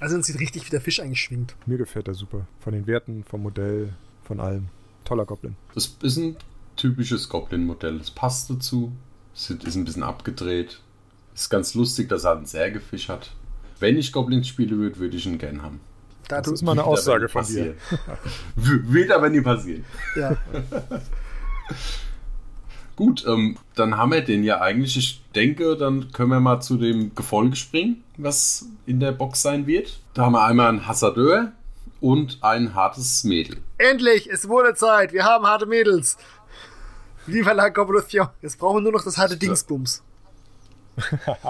[0.00, 1.54] Also man sieht richtig, wie der Fisch eigentlich schwingt.
[1.66, 2.46] mir gefällt er super.
[2.60, 3.92] Von den Werten, vom Modell,
[4.24, 4.68] von allem.
[5.04, 5.56] Toller Goblin.
[5.74, 6.36] Das ist ein
[6.76, 7.98] typisches Goblin-Modell.
[7.98, 8.92] Das passt dazu.
[9.34, 10.80] Es ist ein bisschen abgedreht.
[11.34, 13.32] Ist ganz lustig, dass er einen Särgefisch hat.
[13.78, 15.80] Wenn ich Goblins spielen würde, würde ich ihn gern haben.
[16.28, 17.74] Da Das ist mal eine Aussage von dir.
[17.74, 17.76] passieren.
[18.56, 19.84] W- Wird aber nie passieren.
[20.16, 20.36] ja.
[22.96, 24.96] Gut, ähm, dann haben wir den ja eigentlich.
[24.98, 29.66] Ich denke, dann können wir mal zu dem Gefolge springen, was in der Box sein
[29.66, 29.98] wird.
[30.14, 31.52] Da haben wir einmal einen Hassadeur
[32.00, 33.56] und ein hartes Mädel.
[33.78, 35.12] Endlich, es wurde Zeit.
[35.14, 36.18] Wir haben harte Mädels.
[37.26, 38.28] Viva la Goblution.
[38.42, 40.02] Jetzt brauchen wir nur noch das harte Dingsbums.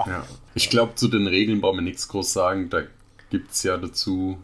[0.07, 0.23] Ja.
[0.55, 2.69] Ich glaube, zu den Regeln brauchen wir nichts groß sagen.
[2.69, 2.83] Da
[3.29, 4.37] gibt es ja dazu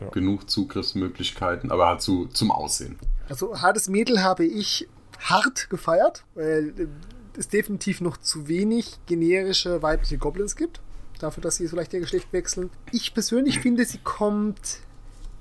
[0.00, 0.08] Ja.
[0.08, 2.98] genug Zugriffsmöglichkeiten, aber halt zu, zum Aussehen.
[3.28, 6.88] Also hartes Mädel habe ich hart gefeiert, weil
[7.36, 10.80] es definitiv noch zu wenig generische weibliche Goblins gibt.
[11.18, 12.70] Dafür, dass sie so leicht ihr Geschlecht wechseln.
[12.92, 14.80] Ich persönlich finde, sie kommt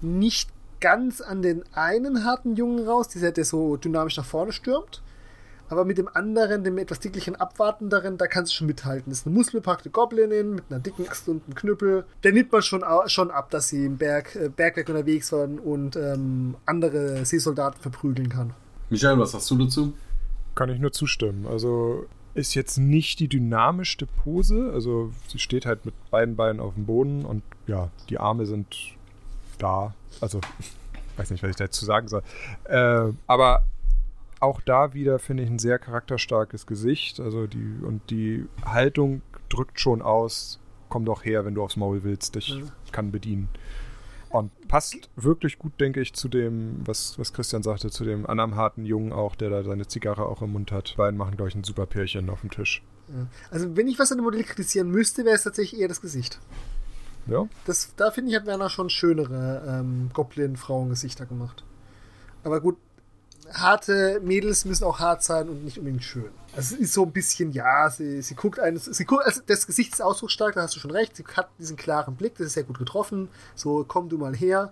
[0.01, 5.01] nicht ganz an den einen harten Jungen raus, dieser, der so dynamisch nach vorne stürmt.
[5.69, 9.11] Aber mit dem anderen, dem etwas dicklichen, abwartenderen, da kannst du schon mithalten.
[9.11, 12.05] Das ist eine muskelbepackte Goblinin mit einer dicken Axt und einem Knüppel.
[12.23, 15.95] Der nimmt man schon, schon ab, dass sie im Berg, äh, Bergwerk unterwegs waren und
[15.95, 18.53] ähm, andere Seesoldaten verprügeln kann.
[18.89, 19.93] Michael, was sagst du dazu?
[20.55, 21.45] Kann ich nur zustimmen.
[21.45, 24.71] Also ist jetzt nicht die dynamischste Pose.
[24.73, 28.75] Also sie steht halt mit beiden Beinen auf dem Boden und ja, die Arme sind
[29.59, 29.93] da.
[30.19, 30.41] Also
[31.17, 32.23] weiß nicht, was ich dazu sagen soll.
[32.63, 33.65] Äh, aber
[34.39, 37.19] auch da wieder finde ich ein sehr charakterstarkes Gesicht.
[37.19, 42.03] Also die und die Haltung drückt schon aus, komm doch her, wenn du aufs Maul
[42.03, 42.71] willst, dich Mhm.
[42.91, 43.49] kann bedienen.
[44.29, 48.55] Und passt wirklich gut, denke ich, zu dem, was, was Christian sagte, zu dem anderen
[48.55, 50.91] harten Jungen auch, der da seine Zigarre auch im Mund hat.
[50.91, 52.83] Die beiden machen, glaube ich, ein super Pärchen auf dem Tisch.
[53.49, 56.39] Also, wenn ich was an dem Modell kritisieren müsste, wäre es tatsächlich eher das Gesicht.
[57.25, 61.63] Ja, Das, da finde ich, hat Werner schon schönere ähm, Goblin-Frauengesichter gemacht.
[62.43, 62.77] Aber gut,
[63.53, 66.29] harte Mädels müssen auch hart sein und nicht unbedingt schön.
[66.55, 69.65] Also es ist so ein bisschen, ja, sie, sie guckt eines, sie guckt, also das
[69.67, 72.53] Gesicht ist ausdrucksstark, da hast du schon recht, sie hat diesen klaren Blick, das ist
[72.53, 73.29] sehr gut getroffen.
[73.55, 74.71] So, komm du mal her.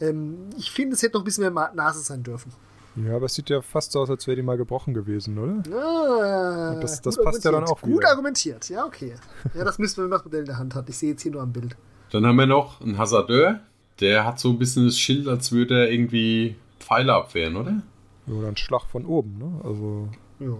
[0.00, 2.52] Ähm, ich finde, es hätte noch ein bisschen mehr Nase sein dürfen.
[2.96, 5.76] ja aber es sieht ja fast so aus, als wäre die mal gebrochen gewesen, oder?
[5.76, 8.10] Ah, Und das- das gut passt ja dann auch Gut wieder.
[8.10, 9.14] argumentiert, ja, okay.
[9.54, 10.88] Ja, das müssen wir, wenn man das Modell in der Hand hat.
[10.88, 11.76] Ich sehe jetzt hier nur am Bild.
[12.10, 13.60] Dann haben wir noch einen Hasardeur.
[14.00, 17.82] Der hat so ein bisschen das Schild, als würde er irgendwie Pfeile abwehren, oder?
[18.30, 19.60] Oder ein Schlag von oben, ne?
[19.64, 20.56] Also, Ja.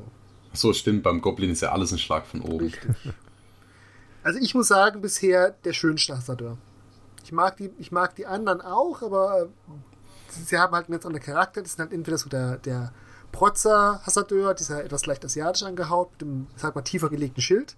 [0.53, 2.67] So stimmt, beim Goblin ist ja alles ein Schlag von oben.
[2.67, 2.91] Richtig.
[4.23, 6.59] Also ich muss sagen, bisher der schönste Hassadeur.
[7.25, 9.47] Ich mag die, ich mag die anderen auch, aber äh,
[10.31, 11.63] sie haben halt einen ganz anderen Charakter.
[11.63, 12.93] Das sind halt entweder so der, der
[13.33, 17.77] Protzer Hassadeur, dieser etwas leicht asiatisch angehaut, mit dem, sag mal, tiefer gelegten Schild,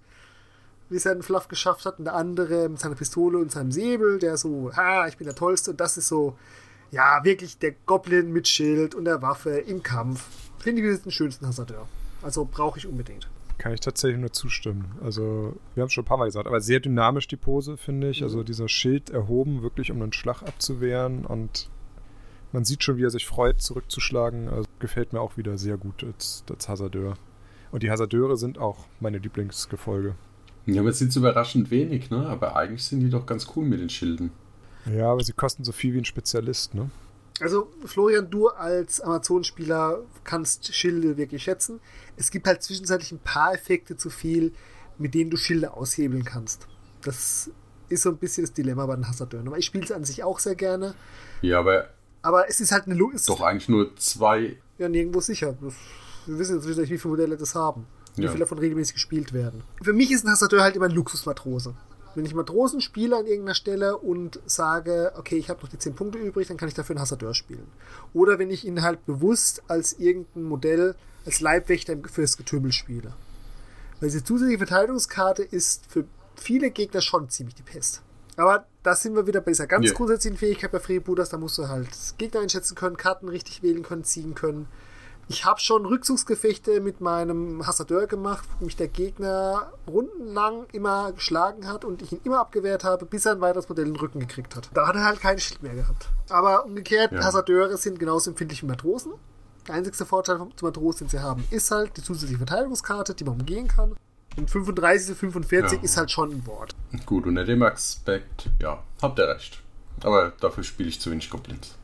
[0.89, 1.99] wie es er in Fluff geschafft hat.
[1.99, 5.35] Und der andere mit seiner Pistole und seinem Säbel, der so, ha, ich bin der
[5.35, 5.71] Tollste.
[5.71, 6.37] Und das ist so,
[6.91, 10.27] ja, wirklich der Goblin mit Schild und der Waffe im Kampf.
[10.59, 11.87] Finde ich, das ist den schönsten Hassadeur.
[12.21, 13.29] Also brauche ich unbedingt.
[13.57, 14.91] Kann ich tatsächlich nur zustimmen.
[15.03, 18.09] Also, wir haben es schon ein paar Mal gesagt, aber sehr dynamisch die Pose, finde
[18.09, 18.23] ich.
[18.23, 21.69] Also, dieser Schild erhoben, wirklich um einen Schlag abzuwehren und
[22.53, 24.49] man sieht schon, wie er sich freut, zurückzuschlagen.
[24.49, 27.17] Also, gefällt mir auch wieder sehr gut als, als Hasardeur.
[27.71, 30.15] Und die Hasardeure sind auch meine Lieblingsgefolge.
[30.65, 32.25] Ja, aber jetzt sind es überraschend wenig, ne?
[32.27, 34.31] Aber eigentlich sind die doch ganz cool mit den Schilden.
[34.85, 36.89] Ja, aber sie kosten so viel wie ein Spezialist, ne?
[37.39, 41.79] Also, Florian, du als Amazon-Spieler kannst Schilde wirklich schätzen.
[42.15, 44.53] Es gibt halt zwischenzeitlich ein paar Effekte zu viel,
[44.99, 46.67] mit denen du Schilde aushebeln kannst.
[47.01, 47.49] Das
[47.89, 49.47] ist so ein bisschen das Dilemma bei den Hasardeuren.
[49.47, 50.93] Aber ich spiele es an sich auch sehr gerne.
[51.41, 51.89] Ja, aber
[52.21, 54.57] Aber es ist halt eine es doch eigentlich nur zwei.
[54.77, 55.55] ja nirgendwo sicher.
[56.27, 57.87] Wir wissen jetzt nicht, wie viele Modelle das haben.
[58.15, 58.27] Wie Ja.
[58.29, 59.63] viele davon regelmäßig gespielt werden.
[59.81, 61.73] Für mich ist ein Hasardeur halt immer ein Luxusmatrose.
[62.15, 65.95] Wenn ich Matrosen spiele an irgendeiner Stelle und sage, okay, ich habe noch die 10
[65.95, 67.67] Punkte übrig, dann kann ich dafür einen Hasardeur spielen.
[68.13, 70.95] Oder wenn ich ihn halt bewusst als irgendein Modell,
[71.25, 73.13] als Leibwächter fürs Getümmel spiele.
[73.99, 78.01] Weil diese zusätzliche Verteidigungskarte ist für viele Gegner schon ziemlich die Pest.
[78.37, 79.93] Aber da sind wir wieder bei dieser ganz Ja.
[79.93, 84.03] grundsätzlichen Fähigkeit bei Freebooters, da musst du halt Gegner einschätzen können, Karten richtig wählen können,
[84.03, 84.67] ziehen können.
[85.33, 91.69] Ich habe schon Rückzugsgefechte mit meinem Hassadeur gemacht, wo mich der Gegner rundenlang immer geschlagen
[91.69, 94.19] hat und ich ihn immer abgewehrt habe, bis er ein weiteres Modell in den Rücken
[94.19, 94.69] gekriegt hat.
[94.73, 96.09] Da hat er halt kein Schild mehr gehabt.
[96.29, 97.23] Aber umgekehrt, Ja.
[97.23, 99.13] Hassadeure sind genauso empfindlich wie Matrosen.
[99.69, 103.39] Der einzigste Vorteil vom- Matrosen, den sie haben, ist halt die zusätzliche Verteidigungskarte, die man
[103.39, 103.95] umgehen kann.
[104.35, 105.83] Und 35 zu 45 Ja.
[105.85, 106.75] ist halt schon ein Wort.
[107.05, 109.61] Gut, unter dem Aspekt, ja, habt ihr recht.
[110.03, 111.75] Aber dafür spiele ich zu wenig Goblins.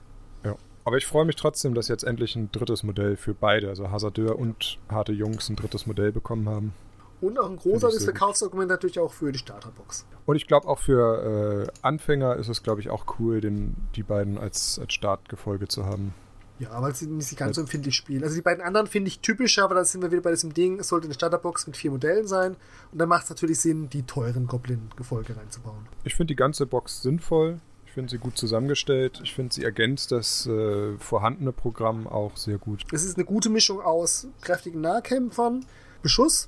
[0.88, 4.40] Aber ich freue mich trotzdem, dass jetzt endlich ein drittes Modell für beide, also Hasardeur
[4.40, 6.74] und harte Jungs, ein drittes Modell bekommen haben.
[7.20, 8.06] Und auch ein großartiges.
[8.06, 10.06] Verkaufsargument natürlich auch für die Starterbox.
[10.26, 14.04] Und ich glaube auch für äh, Anfänger ist es, glaube ich, auch cool, den, die
[14.04, 16.14] beiden als, als Startgefolge zu haben.
[16.58, 18.24] Ja, weil sie nicht ganz so empfindlich spielen.
[18.24, 20.80] Also die beiden anderen finde ich typischer, aber da sind wir wieder bei diesem Ding,
[20.80, 22.56] es sollte eine Starterbox mit vier Modellen sein.
[22.94, 25.86] Und dann macht es natürlich Sinn, die teuren Goblin-Gefolge reinzubauen.
[26.06, 27.60] Ich finde die ganze Box sinnvoll.
[27.98, 29.22] Ich finde sie gut zusammengestellt.
[29.24, 32.84] Ich finde, sie ergänzt das äh, vorhandene Programm auch sehr gut.
[32.92, 35.66] Es ist eine gute Mischung aus kräftigen Nahkämpfern,
[36.04, 36.48] Beschuss,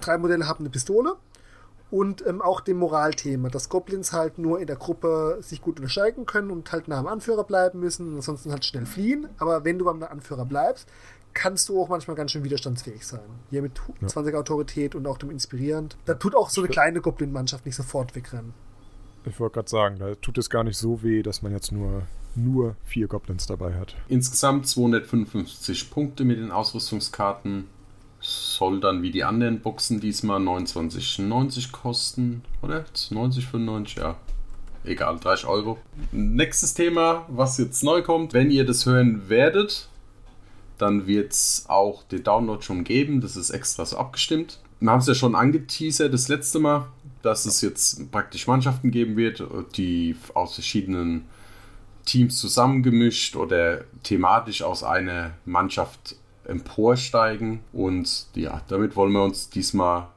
[0.00, 1.14] drei Modelle haben eine Pistole
[1.92, 6.26] und ähm, auch dem Moralthema, dass Goblins halt nur in der Gruppe sich gut unterscheiden
[6.26, 9.28] können und halt nah am Anführer bleiben müssen und ansonsten halt schnell fliehen.
[9.38, 10.88] Aber wenn du beim Anführer bleibst,
[11.34, 13.20] kannst du auch manchmal ganz schön widerstandsfähig sein.
[13.50, 14.08] Hier mit Ja.
[14.08, 15.96] 20 Autorität und auch dem Inspirierend.
[16.04, 18.54] Da tut auch so eine kleine Goblin-Mannschaft nicht sofort wegrennen.
[19.28, 22.02] Ich wollte gerade sagen, da tut es gar nicht so weh, dass man jetzt nur,
[22.34, 23.96] nur vier Goblins dabei hat.
[24.08, 27.64] Insgesamt 255 Punkte mit den Ausrüstungskarten.
[28.20, 32.42] Soll dann wie die anderen Boxen diesmal 29,90 kosten.
[32.62, 32.84] Oder?
[32.94, 34.16] 90,95, ja.
[34.84, 35.78] Egal, 30 Euro.
[36.12, 38.32] Nächstes Thema, was jetzt neu kommt.
[38.32, 39.88] Wenn ihr das hören werdet,
[40.78, 43.20] dann wird es auch den Download schon geben.
[43.20, 44.60] Das ist extra so abgestimmt.
[44.78, 46.86] Wir haben es ja schon angeteasert das letzte Mal,
[47.26, 49.44] dass es jetzt praktisch Mannschaften geben wird,
[49.76, 51.26] die aus verschiedenen
[52.04, 57.60] Teams zusammengemischt oder thematisch aus einer Mannschaft emporsteigen.
[57.72, 60.08] Und ja, damit wollen wir uns diesmal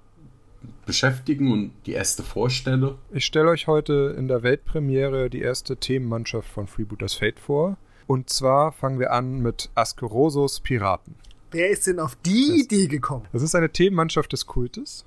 [0.85, 2.97] beschäftigen und die erste vorstelle.
[3.11, 7.77] Ich stelle euch heute in der Weltpremiere die erste Themenmannschaft von Freebooters Fate vor.
[8.05, 11.15] Und zwar fangen wir an mit Askerosos Piraten.
[11.51, 13.25] Wer ist denn auf die das, Idee gekommen?
[13.31, 15.05] Das ist eine Themenmannschaft des Kultes.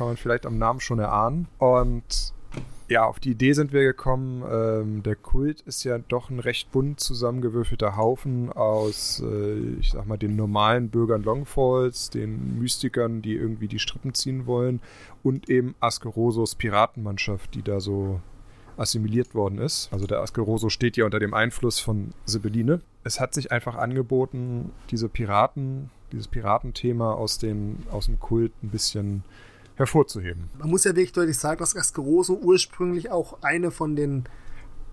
[0.00, 1.46] Kann man vielleicht am Namen schon erahnen.
[1.58, 2.32] Und
[2.88, 4.42] ja, auf die Idee sind wir gekommen.
[4.50, 10.06] Ähm, der Kult ist ja doch ein recht bunt zusammengewürfelter Haufen aus, äh, ich sag
[10.06, 14.80] mal, den normalen Bürgern Longfalls, den Mystikern, die irgendwie die Strippen ziehen wollen
[15.22, 18.22] und eben Askerosos Piratenmannschaft, die da so
[18.78, 19.92] assimiliert worden ist.
[19.92, 22.80] Also der Askeroso steht ja unter dem Einfluss von Sibylline.
[23.04, 28.70] Es hat sich einfach angeboten, diese Piraten, dieses Piratenthema aus, den, aus dem Kult ein
[28.70, 29.24] bisschen
[29.80, 30.48] hervorzuheben.
[30.58, 34.24] Man muss ja wirklich deutlich sagen, dass Ascaroso ursprünglich auch eine von den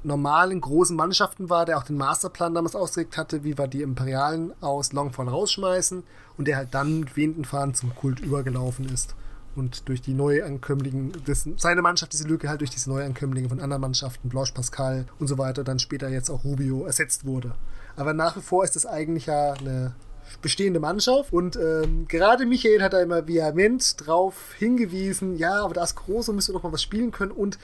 [0.04, 4.54] normalen großen Mannschaften war, der auch den Masterplan damals ausgelegt hatte, wie wir die Imperialen
[4.62, 6.04] aus Longfall rausschmeißen
[6.38, 9.16] und der halt dann mit wehenden Fahren zum Kult übergelaufen ist
[9.58, 13.82] und durch die Neuankömmlinge, das, seine Mannschaft diese Lücke halt durch diese Neuankömmlinge von anderen
[13.82, 17.56] Mannschaften, Blanche Pascal und so weiter, dann später jetzt auch Rubio ersetzt wurde.
[17.96, 19.96] Aber nach wie vor ist das eigentlich ja eine
[20.42, 21.34] bestehende Mannschaft.
[21.34, 26.54] Und ähm, gerade Michael hat da immer vehement drauf hingewiesen, ja, aber der Ascaroso müsste
[26.54, 27.58] doch mal was spielen können und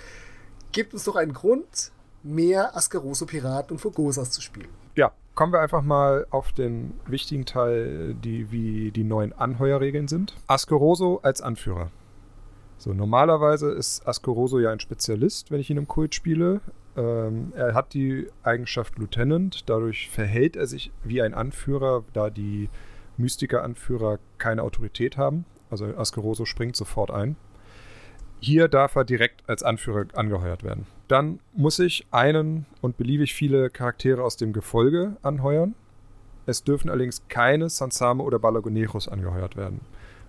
[0.72, 1.92] gibt uns doch einen Grund,
[2.24, 4.70] mehr Ascaroso Piraten und Fogosas zu spielen.
[4.96, 10.36] Ja, kommen wir einfach mal auf den wichtigen Teil, die, wie die neuen Anheuerregeln sind.
[10.48, 11.92] Ascaroso als Anführer.
[12.78, 16.62] So, normalerweise ist Ascaroso ja ein Spezialist, wenn ich ihn im Kult spiele.
[16.96, 22.70] Ähm, er hat die Eigenschaft Lieutenant, dadurch verhält er sich wie ein Anführer, da die
[23.18, 25.46] Mystiker-Anführer keine Autorität haben.
[25.70, 27.36] Also Askeroso springt sofort ein.
[28.40, 30.86] Hier darf er direkt als Anführer angeheuert werden.
[31.08, 35.76] Dann muss ich einen und beliebig viele Charaktere aus dem Gefolge anheuern.
[36.46, 39.82] Es dürfen allerdings keine Sansame oder Balagoneros angeheuert werden.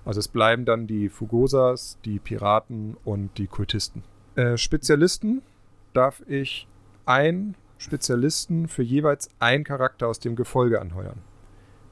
[0.05, 4.05] Also es bleiben dann die Fugosas, die Piraten und die Kultisten.
[4.37, 5.43] Äh, Spezialisten
[5.95, 6.69] darf ich
[7.07, 11.23] einen Spezialisten für jeweils einen Charakter aus dem Gefolge anheuern.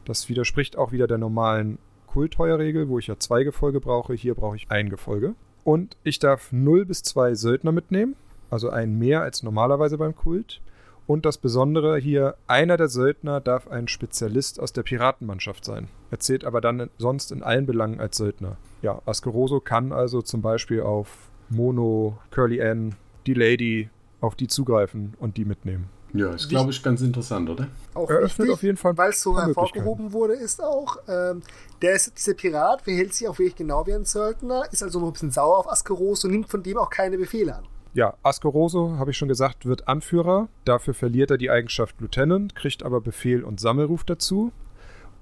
[0.05, 4.15] Das widerspricht auch wieder der normalen Kultheuerregel, wo ich ja zwei Gefolge brauche.
[4.15, 5.35] Hier brauche ich ein Gefolge.
[5.65, 8.17] Und ich darf 0 bis 2 Söldner mitnehmen,
[8.51, 10.61] also einen mehr als normalerweise beim Kult.
[11.07, 15.89] Und das Besondere hier, einer der Söldner darf ein Spezialist aus der Piratenmannschaft sein.
[16.11, 18.57] Er zählt aber dann sonst in allen Belangen als Söldner.
[18.83, 22.95] Ja, Askeroso kann also zum Beispiel auf Mono, Curly Ann,
[23.27, 25.89] die Lady auf die zugreifen und die mitnehmen.
[26.15, 27.69] Ja, ist, glaube ich, ganz interessant, oder?
[27.95, 28.97] Auch Eröffnet wichtig, auf jeden Fall.
[28.99, 31.43] Weil es so hervorgehoben wurde, ist auch, ähm,
[31.81, 35.07] der ist, dieser Pirat verhält sich auch wirklich genau wie ein Söldner, ist also noch
[35.07, 37.65] ein bisschen sauer auf Askeros und nimmt von dem auch keine Befehle an.
[37.95, 40.49] Ja, Askeroso, habe ich schon gesagt, wird Anführer.
[40.65, 44.53] Dafür verliert er die Eigenschaft Lieutenant, kriegt aber Befehl und Sammelruf dazu.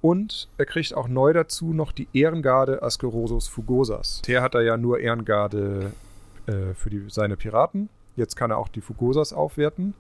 [0.01, 4.23] Und er kriegt auch neu dazu noch die Ehrengarde Askerosos Fugosas.
[4.27, 5.93] Der hat er ja nur Ehrengarde
[6.51, 7.89] äh, für die, seine Piraten.
[8.17, 9.95] Jetzt kann er auch die Fugosas aufwerten.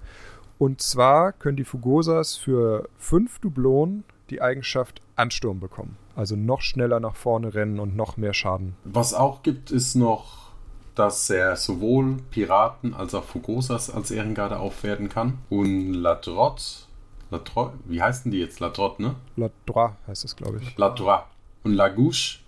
[0.58, 5.96] Und zwar können die Fugosas für fünf Dublonen die Eigenschaft Ansturm bekommen.
[6.14, 8.76] Also noch schneller nach vorne rennen und noch mehr Schaden.
[8.84, 10.50] Was auch gibt, ist noch,
[10.94, 15.38] dass er sowohl Piraten als auch Fugosas als Ehrengarde aufwerten kann.
[15.48, 16.86] Und Ladrot,
[17.30, 18.60] Ladrot, wie heißen die jetzt?
[18.60, 19.14] Ladrot, ne?
[19.36, 20.76] Ladroit heißt es, glaube ich.
[20.76, 21.22] Ladroit
[21.64, 22.40] und Lagouche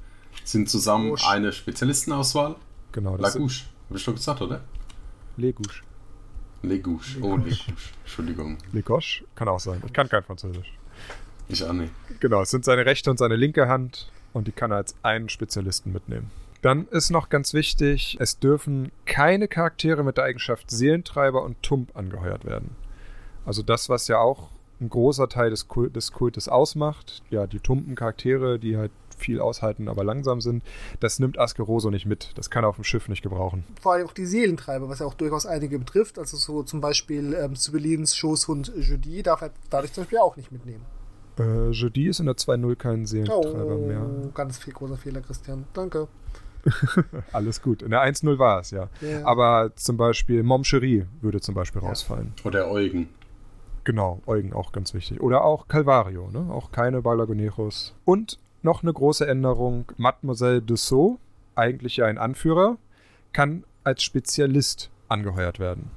[0.45, 1.29] sind zusammen Gouche.
[1.29, 2.57] eine Spezialistenauswahl.
[2.93, 3.17] Genau.
[3.17, 4.63] Lagouche, habe ich doch gesagt, oder?
[5.37, 5.83] Legouche.
[6.63, 7.19] Legouche.
[7.21, 7.75] Oh, Legouche.
[8.05, 8.57] Entschuldigung.
[8.73, 9.83] Legoche kann auch sein.
[9.85, 10.73] Ich kann kein Französisch.
[11.49, 11.93] Ich auch nicht.
[12.19, 15.29] Genau, es sind seine rechte und seine linke Hand und die kann er als einen
[15.29, 16.31] Spezialisten mitnehmen.
[16.63, 21.95] Dann ist noch ganz wichtig, es dürfen keine Charaktere mit der Eigenschaft Seelentreiber und Tump
[21.95, 22.77] angeheuert werden.
[23.45, 24.49] Also das, was ja auch
[24.81, 29.41] ein großer Teil des, Kult, des Kultes ausmacht, ja, die tumpen Charaktere, die halt viel
[29.41, 30.63] aushalten, aber langsam sind.
[31.01, 32.31] Das nimmt Askeroso nicht mit.
[32.37, 33.65] Das kann er auf dem Schiff nicht gebrauchen.
[33.81, 36.19] Vor allem auch die Seelentreiber, was ja auch durchaus einige betrifft.
[36.19, 40.53] Also so zum Beispiel ähm, Sibylins Schoßhund Judy darf er dadurch zum Beispiel auch nicht
[40.53, 40.85] mitnehmen.
[41.39, 44.07] Äh, Judy ist in der 2.0 kein Seelentreiber oh, mehr.
[44.35, 45.65] Ganz viel großer Fehler, Christian.
[45.73, 46.09] Danke.
[47.33, 47.83] Alles gut.
[47.83, 48.89] In der 1.0 war es, ja.
[49.01, 49.25] ja.
[49.25, 51.89] Aber zum Beispiel Mom Cherie würde zum Beispiel ja.
[51.89, 52.35] rausfallen.
[52.45, 53.09] Oder Eugen.
[53.85, 55.21] Genau, Eugen auch ganz wichtig.
[55.21, 56.53] Oder auch Calvario, ne?
[56.53, 57.95] Auch keine Balagoneros.
[58.05, 59.92] Und noch eine große Änderung.
[59.96, 61.18] Mademoiselle Dussault,
[61.55, 62.79] eigentlich ja ein Anführer,
[63.33, 65.90] kann als Spezialist angeheuert werden.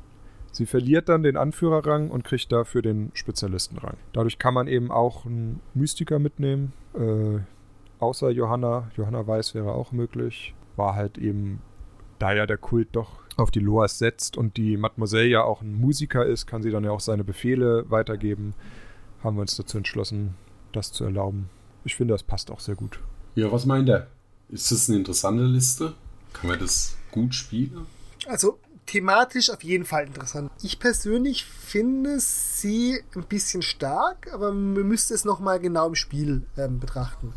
[0.52, 3.98] Sie verliert dann den Anführerrang und kriegt dafür den Spezialistenrang.
[4.14, 6.72] Dadurch kann man eben auch einen Mystiker mitnehmen.
[6.94, 7.40] Äh,
[8.00, 8.90] außer Johanna.
[8.96, 10.56] Johanna Weiß wäre auch möglich.
[10.78, 11.62] War halt eben,
[12.20, 15.74] da ja der Kult doch auf die Loas setzt und die Mademoiselle ja auch ein
[15.74, 18.54] Musiker ist, kann sie dann ja auch seine Befehle weitergeben.
[19.22, 20.36] Haben wir uns dazu entschlossen,
[20.72, 21.50] das zu erlauben
[21.86, 23.00] ich finde, das passt auch sehr gut.
[23.36, 24.08] Ja, was meint er?
[24.50, 25.94] Ist das eine interessante Liste?
[26.34, 27.86] Kann man das gut spielen?
[28.28, 30.52] Also thematisch auf jeden Fall interessant.
[30.62, 36.44] Ich persönlich finde sie ein bisschen stark, aber man müsste es nochmal genau im Spiel
[36.58, 37.34] ähm, betrachten.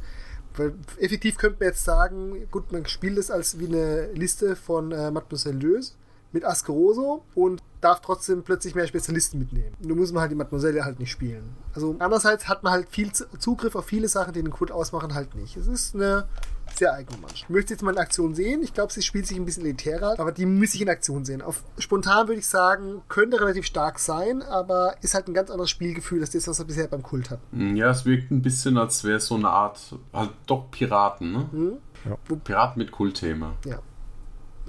[0.56, 4.92] Weil effektiv könnte man jetzt sagen, gut, man spielt es als wie eine Liste von
[4.92, 5.92] äh, Mademoiselle Löse
[6.32, 9.76] mit Ascaroso und darf trotzdem plötzlich mehr Spezialisten mitnehmen.
[9.80, 11.56] Nur muss man halt die Mademoiselle halt nicht spielen.
[11.74, 15.34] Also andererseits hat man halt viel Zugriff auf viele Sachen, die den Kult ausmachen, halt
[15.34, 15.56] nicht.
[15.56, 16.28] Es ist eine
[16.74, 17.44] sehr eigene Mannschaft.
[17.44, 18.62] Ich möchte jetzt mal in Aktion sehen.
[18.62, 21.40] Ich glaube, sie spielt sich ein bisschen elitärer, aber die muss ich in Aktion sehen.
[21.40, 25.70] Auf spontan würde ich sagen, könnte relativ stark sein, aber ist halt ein ganz anderes
[25.70, 27.40] Spielgefühl als das, was er bisher beim Kult hat.
[27.52, 31.48] Ja, es wirkt ein bisschen, als wäre es so eine Art, halt doch Piraten, ne?
[31.52, 31.72] Mhm.
[32.04, 32.36] Ja.
[32.36, 33.54] Piraten mit Kultthema.
[33.64, 33.78] Ja.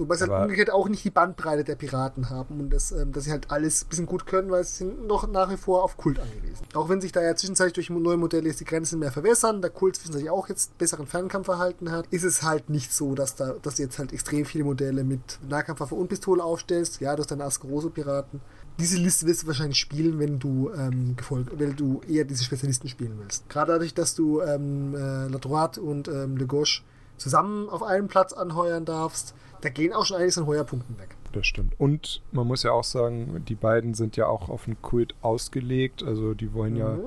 [0.00, 3.24] Wobei sie halt umgekehrt auch nicht die Bandbreite der Piraten haben und das, ähm, dass
[3.24, 5.96] sie halt alles ein bisschen gut können, weil sie sind noch nach wie vor auf
[5.96, 6.66] Kult angewiesen.
[6.74, 9.70] Auch wenn sich da ja zwischenzeitlich durch neue Modelle jetzt die Grenzen mehr verwässern, der
[9.70, 13.76] Kult zwischenzeitlich auch jetzt besseren Fernkampfverhalten hat, ist es halt nicht so, dass da, dass
[13.76, 17.00] du jetzt halt extrem viele Modelle mit Nahkampfwaffe und Pistole aufstellst.
[17.00, 18.40] Ja, du hast deine Asgroso-Piraten.
[18.78, 22.88] Diese Liste wirst du wahrscheinlich spielen, wenn du ähm, gefolgt, wenn du eher diese Spezialisten
[22.88, 23.48] spielen willst.
[23.50, 26.80] Gerade dadurch, dass du ähm, äh, La Droite und ähm, Le Gauche
[27.18, 31.16] zusammen auf einem Platz anheuern darfst, da gehen auch schon einiges an Heuerpunkten weg.
[31.32, 31.78] Das stimmt.
[31.78, 36.02] Und man muss ja auch sagen, die beiden sind ja auch auf den Kult ausgelegt.
[36.02, 36.78] Also die wollen mhm.
[36.78, 36.98] ja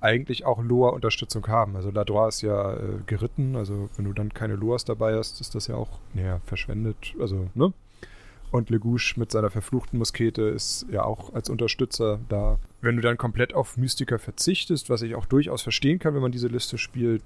[0.00, 1.76] eigentlich auch Loa-Unterstützung haben.
[1.76, 3.56] Also Ladroit ist ja äh, geritten.
[3.56, 7.14] Also wenn du dann keine Loas dabei hast, ist das ja auch, naja, verschwendet.
[7.20, 7.72] Also, ne?
[8.52, 12.58] Und Legouche mit seiner verfluchten Muskete ist ja auch als Unterstützer da.
[12.80, 16.32] Wenn du dann komplett auf Mystiker verzichtest, was ich auch durchaus verstehen kann, wenn man
[16.32, 17.24] diese Liste spielt,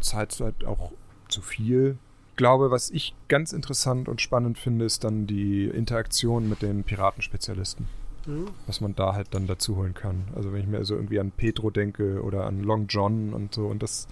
[0.00, 0.90] zahlst du halt auch
[1.28, 1.98] zu viel
[2.40, 7.86] glaube, was ich ganz interessant und spannend finde, ist dann die Interaktion mit den Piratenspezialisten.
[8.24, 8.48] Mhm.
[8.66, 10.24] Was man da halt dann dazu holen kann.
[10.34, 13.66] Also wenn ich mir so irgendwie an Petro denke oder an Long John und so
[13.66, 14.08] und das,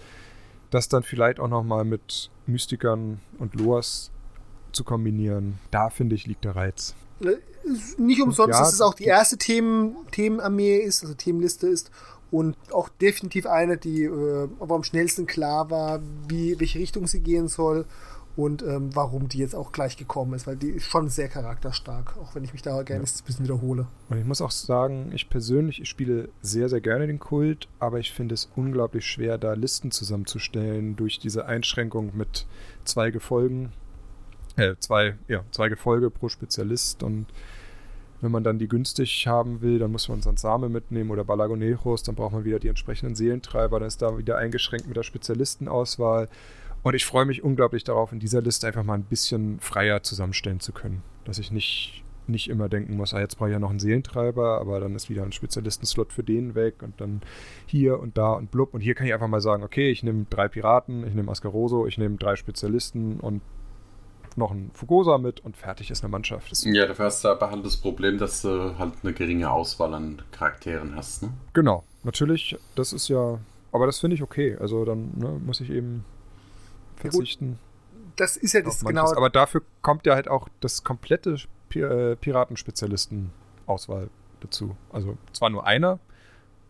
[0.71, 4.11] das dann vielleicht auch nochmal mit Mystikern und Loas
[4.73, 6.95] zu kombinieren, da finde ich, liegt der Reiz.
[7.23, 7.37] Äh,
[7.97, 11.91] nicht umsonst, ja, dass es auch die erste Themen, Themenarmee ist, also Themenliste ist
[12.31, 17.21] und auch definitiv eine, die äh, aber am schnellsten klar war, wie, welche Richtung sie
[17.21, 17.87] gehen soll
[18.39, 22.17] und ähm, warum die jetzt auch gleich gekommen ist, weil die ist schon sehr charakterstark,
[22.19, 23.11] auch wenn ich mich da gerne ja.
[23.11, 23.89] ein bisschen wiederhole.
[24.09, 27.99] Und ich muss auch sagen, ich persönlich ich spiele sehr, sehr gerne den Kult, aber
[27.99, 32.47] ich finde es unglaublich schwer, da Listen zusammenzustellen durch diese Einschränkung mit
[32.85, 33.73] zwei Gefolgen,
[34.55, 37.27] äh, zwei, ja, zwei Gefolge pro Spezialist und
[38.21, 42.15] wenn man dann die günstig haben will, dann muss man Sansame mitnehmen oder Balagoneros, dann
[42.15, 46.29] braucht man wieder die entsprechenden Seelentreiber, dann ist da wieder eingeschränkt mit der Spezialistenauswahl
[46.83, 50.61] und ich freue mich unglaublich darauf, in dieser Liste einfach mal ein bisschen freier zusammenstellen
[50.61, 51.03] zu können.
[51.25, 54.61] Dass ich nicht, nicht immer denken muss, ah, jetzt brauche ich ja noch einen Seelentreiber,
[54.61, 57.21] aber dann ist wieder ein Spezialistenslot für den weg und dann
[57.67, 58.75] hier und da und blub.
[58.75, 61.87] Und hier kann ich einfach mal sagen, okay, ich nehme drei Piraten, ich nehme Ascaroso,
[61.87, 63.43] ich nehme drei Spezialisten und
[64.37, 66.51] noch einen Fugosa mit und fertig ist eine Mannschaft.
[66.53, 69.93] Das ja, dafür hast du aber halt das Problem, dass du halt eine geringe Auswahl
[69.95, 71.31] an Charakteren hast, ne?
[71.53, 73.39] Genau, natürlich, das ist ja,
[73.73, 74.57] aber das finde ich okay.
[74.59, 76.05] Also dann ne, muss ich eben
[77.01, 77.59] verzichten.
[78.17, 79.13] das ist ja das genau.
[79.15, 81.37] Aber dafür kommt ja halt auch das komplette
[81.75, 84.77] äh, Piratenspezialisten-Auswahl dazu.
[84.93, 85.99] Also zwar nur einer,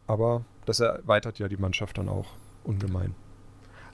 [0.06, 2.26] aber das erweitert ja die Mannschaft dann auch
[2.64, 3.14] ungemein.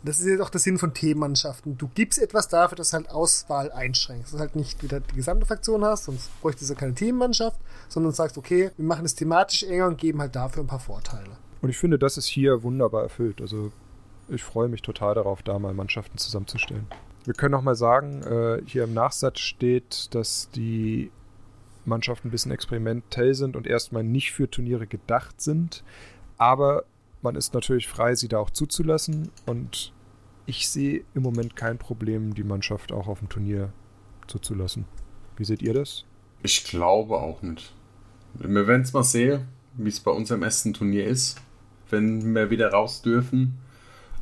[0.04, 1.78] Das ist jetzt auch der Sinn von Themenmannschaften.
[1.78, 4.26] Du gibst etwas dafür, dass du halt Auswahl einschränkst.
[4.26, 7.58] Dass du halt nicht wieder die gesamte Fraktion hast, sonst bräuchte es ja keine Themenmannschaft,
[7.88, 11.30] sondern sagst, okay, wir machen es thematisch enger und geben halt dafür ein paar Vorteile.
[11.62, 13.40] Und ich finde, das ist hier wunderbar erfüllt.
[13.40, 13.72] Also
[14.28, 16.86] ich freue mich total darauf, da mal Mannschaften zusammenzustellen.
[17.24, 21.10] Wir können noch mal sagen, äh, hier im Nachsatz steht, dass die
[21.84, 25.84] Mannschaften ein bisschen experimentell sind und erstmal nicht für Turniere gedacht sind.
[26.36, 26.84] Aber
[27.22, 29.30] man ist natürlich frei, sie da auch zuzulassen.
[29.46, 29.92] Und
[30.46, 33.72] ich sehe im Moment kein Problem, die Mannschaft auch auf dem Turnier
[34.26, 34.84] zuzulassen.
[35.36, 36.04] Wie seht ihr das?
[36.42, 37.74] Ich glaube auch nicht.
[38.34, 41.40] Wir werden es mal sehen, wie es bei uns im ersten Turnier ist,
[41.88, 43.58] wenn wir wieder raus dürfen.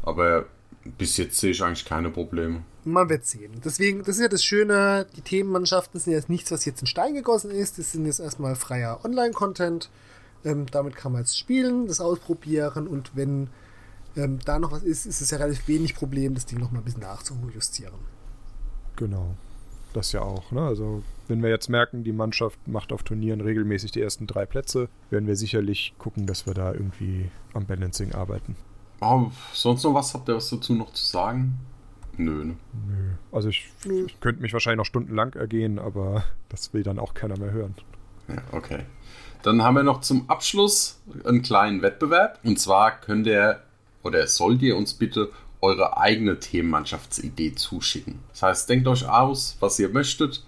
[0.02, 0.46] Aber
[0.84, 2.62] bis jetzt sehe ich eigentlich keine Probleme.
[2.84, 3.60] Man wird sehen.
[3.64, 7.14] Deswegen, das ist ja das Schöne, die Themenmannschaften sind jetzt nichts, was jetzt in Stein
[7.14, 7.78] gegossen ist.
[7.78, 9.88] Das sind jetzt erstmal freier Online-Content.
[10.44, 13.48] Ähm, damit kann man jetzt spielen, das ausprobieren und wenn
[14.16, 16.78] ähm, da noch was ist, ist es ja relativ wenig Problem, das Ding noch mal
[16.78, 17.94] ein bisschen nachzujustieren.
[18.96, 19.36] Genau.
[19.92, 20.50] Das ja auch.
[20.50, 20.62] Ne?
[20.62, 24.88] Also, wenn wir jetzt merken, die Mannschaft macht auf Turnieren regelmäßig die ersten drei Plätze,
[25.10, 28.56] werden wir sicherlich gucken, dass wir da irgendwie am Balancing arbeiten.
[29.02, 30.14] Oh, sonst noch was?
[30.14, 31.58] Habt ihr was dazu noch zu sagen?
[32.16, 32.56] Nö, ne?
[32.86, 33.10] Nö.
[33.32, 33.68] Also ich,
[34.06, 37.74] ich könnte mich wahrscheinlich noch stundenlang ergehen, aber das will dann auch keiner mehr hören.
[38.28, 38.84] Ja, okay.
[39.42, 42.38] Dann haben wir noch zum Abschluss einen kleinen Wettbewerb.
[42.44, 43.60] Und zwar könnt ihr
[44.04, 45.30] oder sollt ihr uns bitte
[45.60, 48.20] eure eigene Themenmannschaftsidee zuschicken.
[48.30, 50.44] Das heißt, denkt euch aus, was ihr möchtet,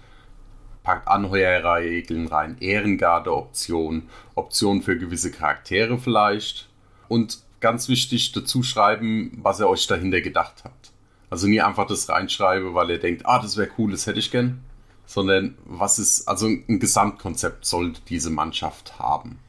[0.83, 6.69] packt Anheuerregeln rein, Ehrengarde-Optionen, Optionen für gewisse Charaktere vielleicht
[7.09, 10.91] und ganz wichtig dazu schreiben, was ihr euch dahinter gedacht habt.
[11.31, 14.29] Also nie einfach das reinschreiben, weil ihr denkt, ah, das wäre cool, das hätte ich
[14.29, 14.63] gern,
[15.07, 19.39] sondern was ist, also ein Gesamtkonzept sollte diese Mannschaft haben.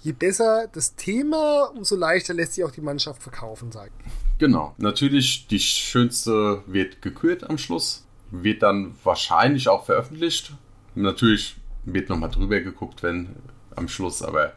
[0.00, 3.90] Je besser das Thema, umso leichter lässt sich auch die Mannschaft verkaufen sein.
[4.38, 4.74] Genau.
[4.78, 10.54] Natürlich, die schönste wird gekürt am Schluss, wird dann wahrscheinlich auch veröffentlicht.
[10.94, 13.36] Natürlich wird nochmal drüber geguckt, wenn
[13.76, 14.54] am Schluss, aber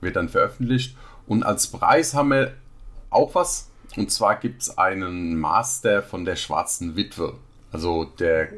[0.00, 0.96] wird dann veröffentlicht.
[1.26, 2.54] Und als Preis haben wir
[3.10, 3.70] auch was.
[3.96, 7.34] Und zwar gibt es einen Master von der Schwarzen Witwe.
[7.72, 8.48] Also der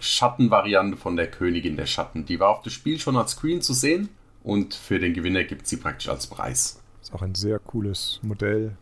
[0.00, 2.24] Schattenvariante von der Königin der Schatten.
[2.24, 4.08] Die war auf dem Spiel schon als Queen zu sehen.
[4.42, 6.80] Und für den Gewinner gibt es sie praktisch als Preis.
[7.02, 8.76] Ist auch ein sehr cooles Modell.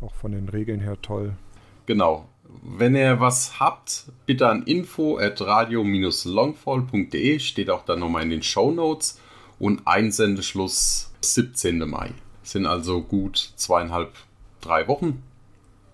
[0.00, 1.34] Auch von den Regeln her toll.
[1.86, 2.28] Genau.
[2.62, 8.42] Wenn ihr was habt, bitte an info at radio-longfall.de steht auch dann nochmal in den
[8.42, 9.20] Show Notes
[9.58, 11.78] und Einsendeschluss 17.
[11.88, 12.12] Mai.
[12.44, 14.12] Sind also gut zweieinhalb,
[14.60, 15.22] drei Wochen.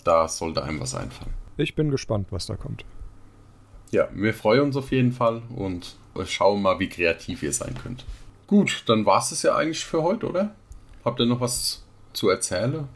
[0.05, 1.33] Da sollte einem was einfallen.
[1.57, 2.85] Ich bin gespannt, was da kommt.
[3.91, 5.97] Ja, wir freuen uns auf jeden Fall und
[6.27, 8.05] schauen mal, wie kreativ ihr sein könnt.
[8.47, 10.55] Gut, dann war es es ja eigentlich für heute, oder?
[11.05, 12.89] Habt ihr noch was zu erzählen?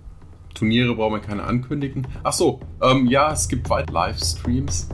[0.55, 2.07] Turniere brauchen wir keine ankündigen.
[2.23, 4.89] Ach so, ähm, ja, es gibt weit Livestreams.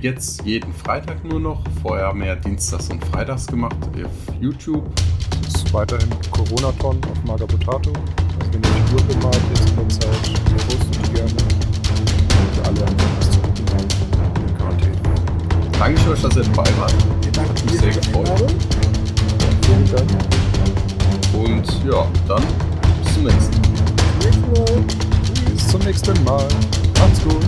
[0.00, 1.64] Jetzt jeden Freitag nur noch.
[1.82, 4.90] Vorher haben wir ja Dienstags und Freitags gemacht auf YouTube.
[5.72, 7.92] Weiterhin Corona-Ton auf Magabotato.
[8.38, 10.22] Also wenn ihr die Uhr bemalt jetzt in der Zeit,
[10.66, 11.30] postet gerne.
[12.38, 13.54] Und alle einfach was zu haben.
[14.46, 14.96] In Quarantäne.
[15.78, 16.94] Danke euch, dass ihr dabei wart.
[17.32, 18.54] Danken Mich sehr gefreut.
[19.62, 20.10] Vielen Dank.
[21.34, 22.42] Und ja, dann
[23.04, 23.60] bis zum nächsten
[24.52, 24.84] Mal.
[25.52, 26.48] Bis zum nächsten Mal.
[26.98, 27.44] Macht's gut.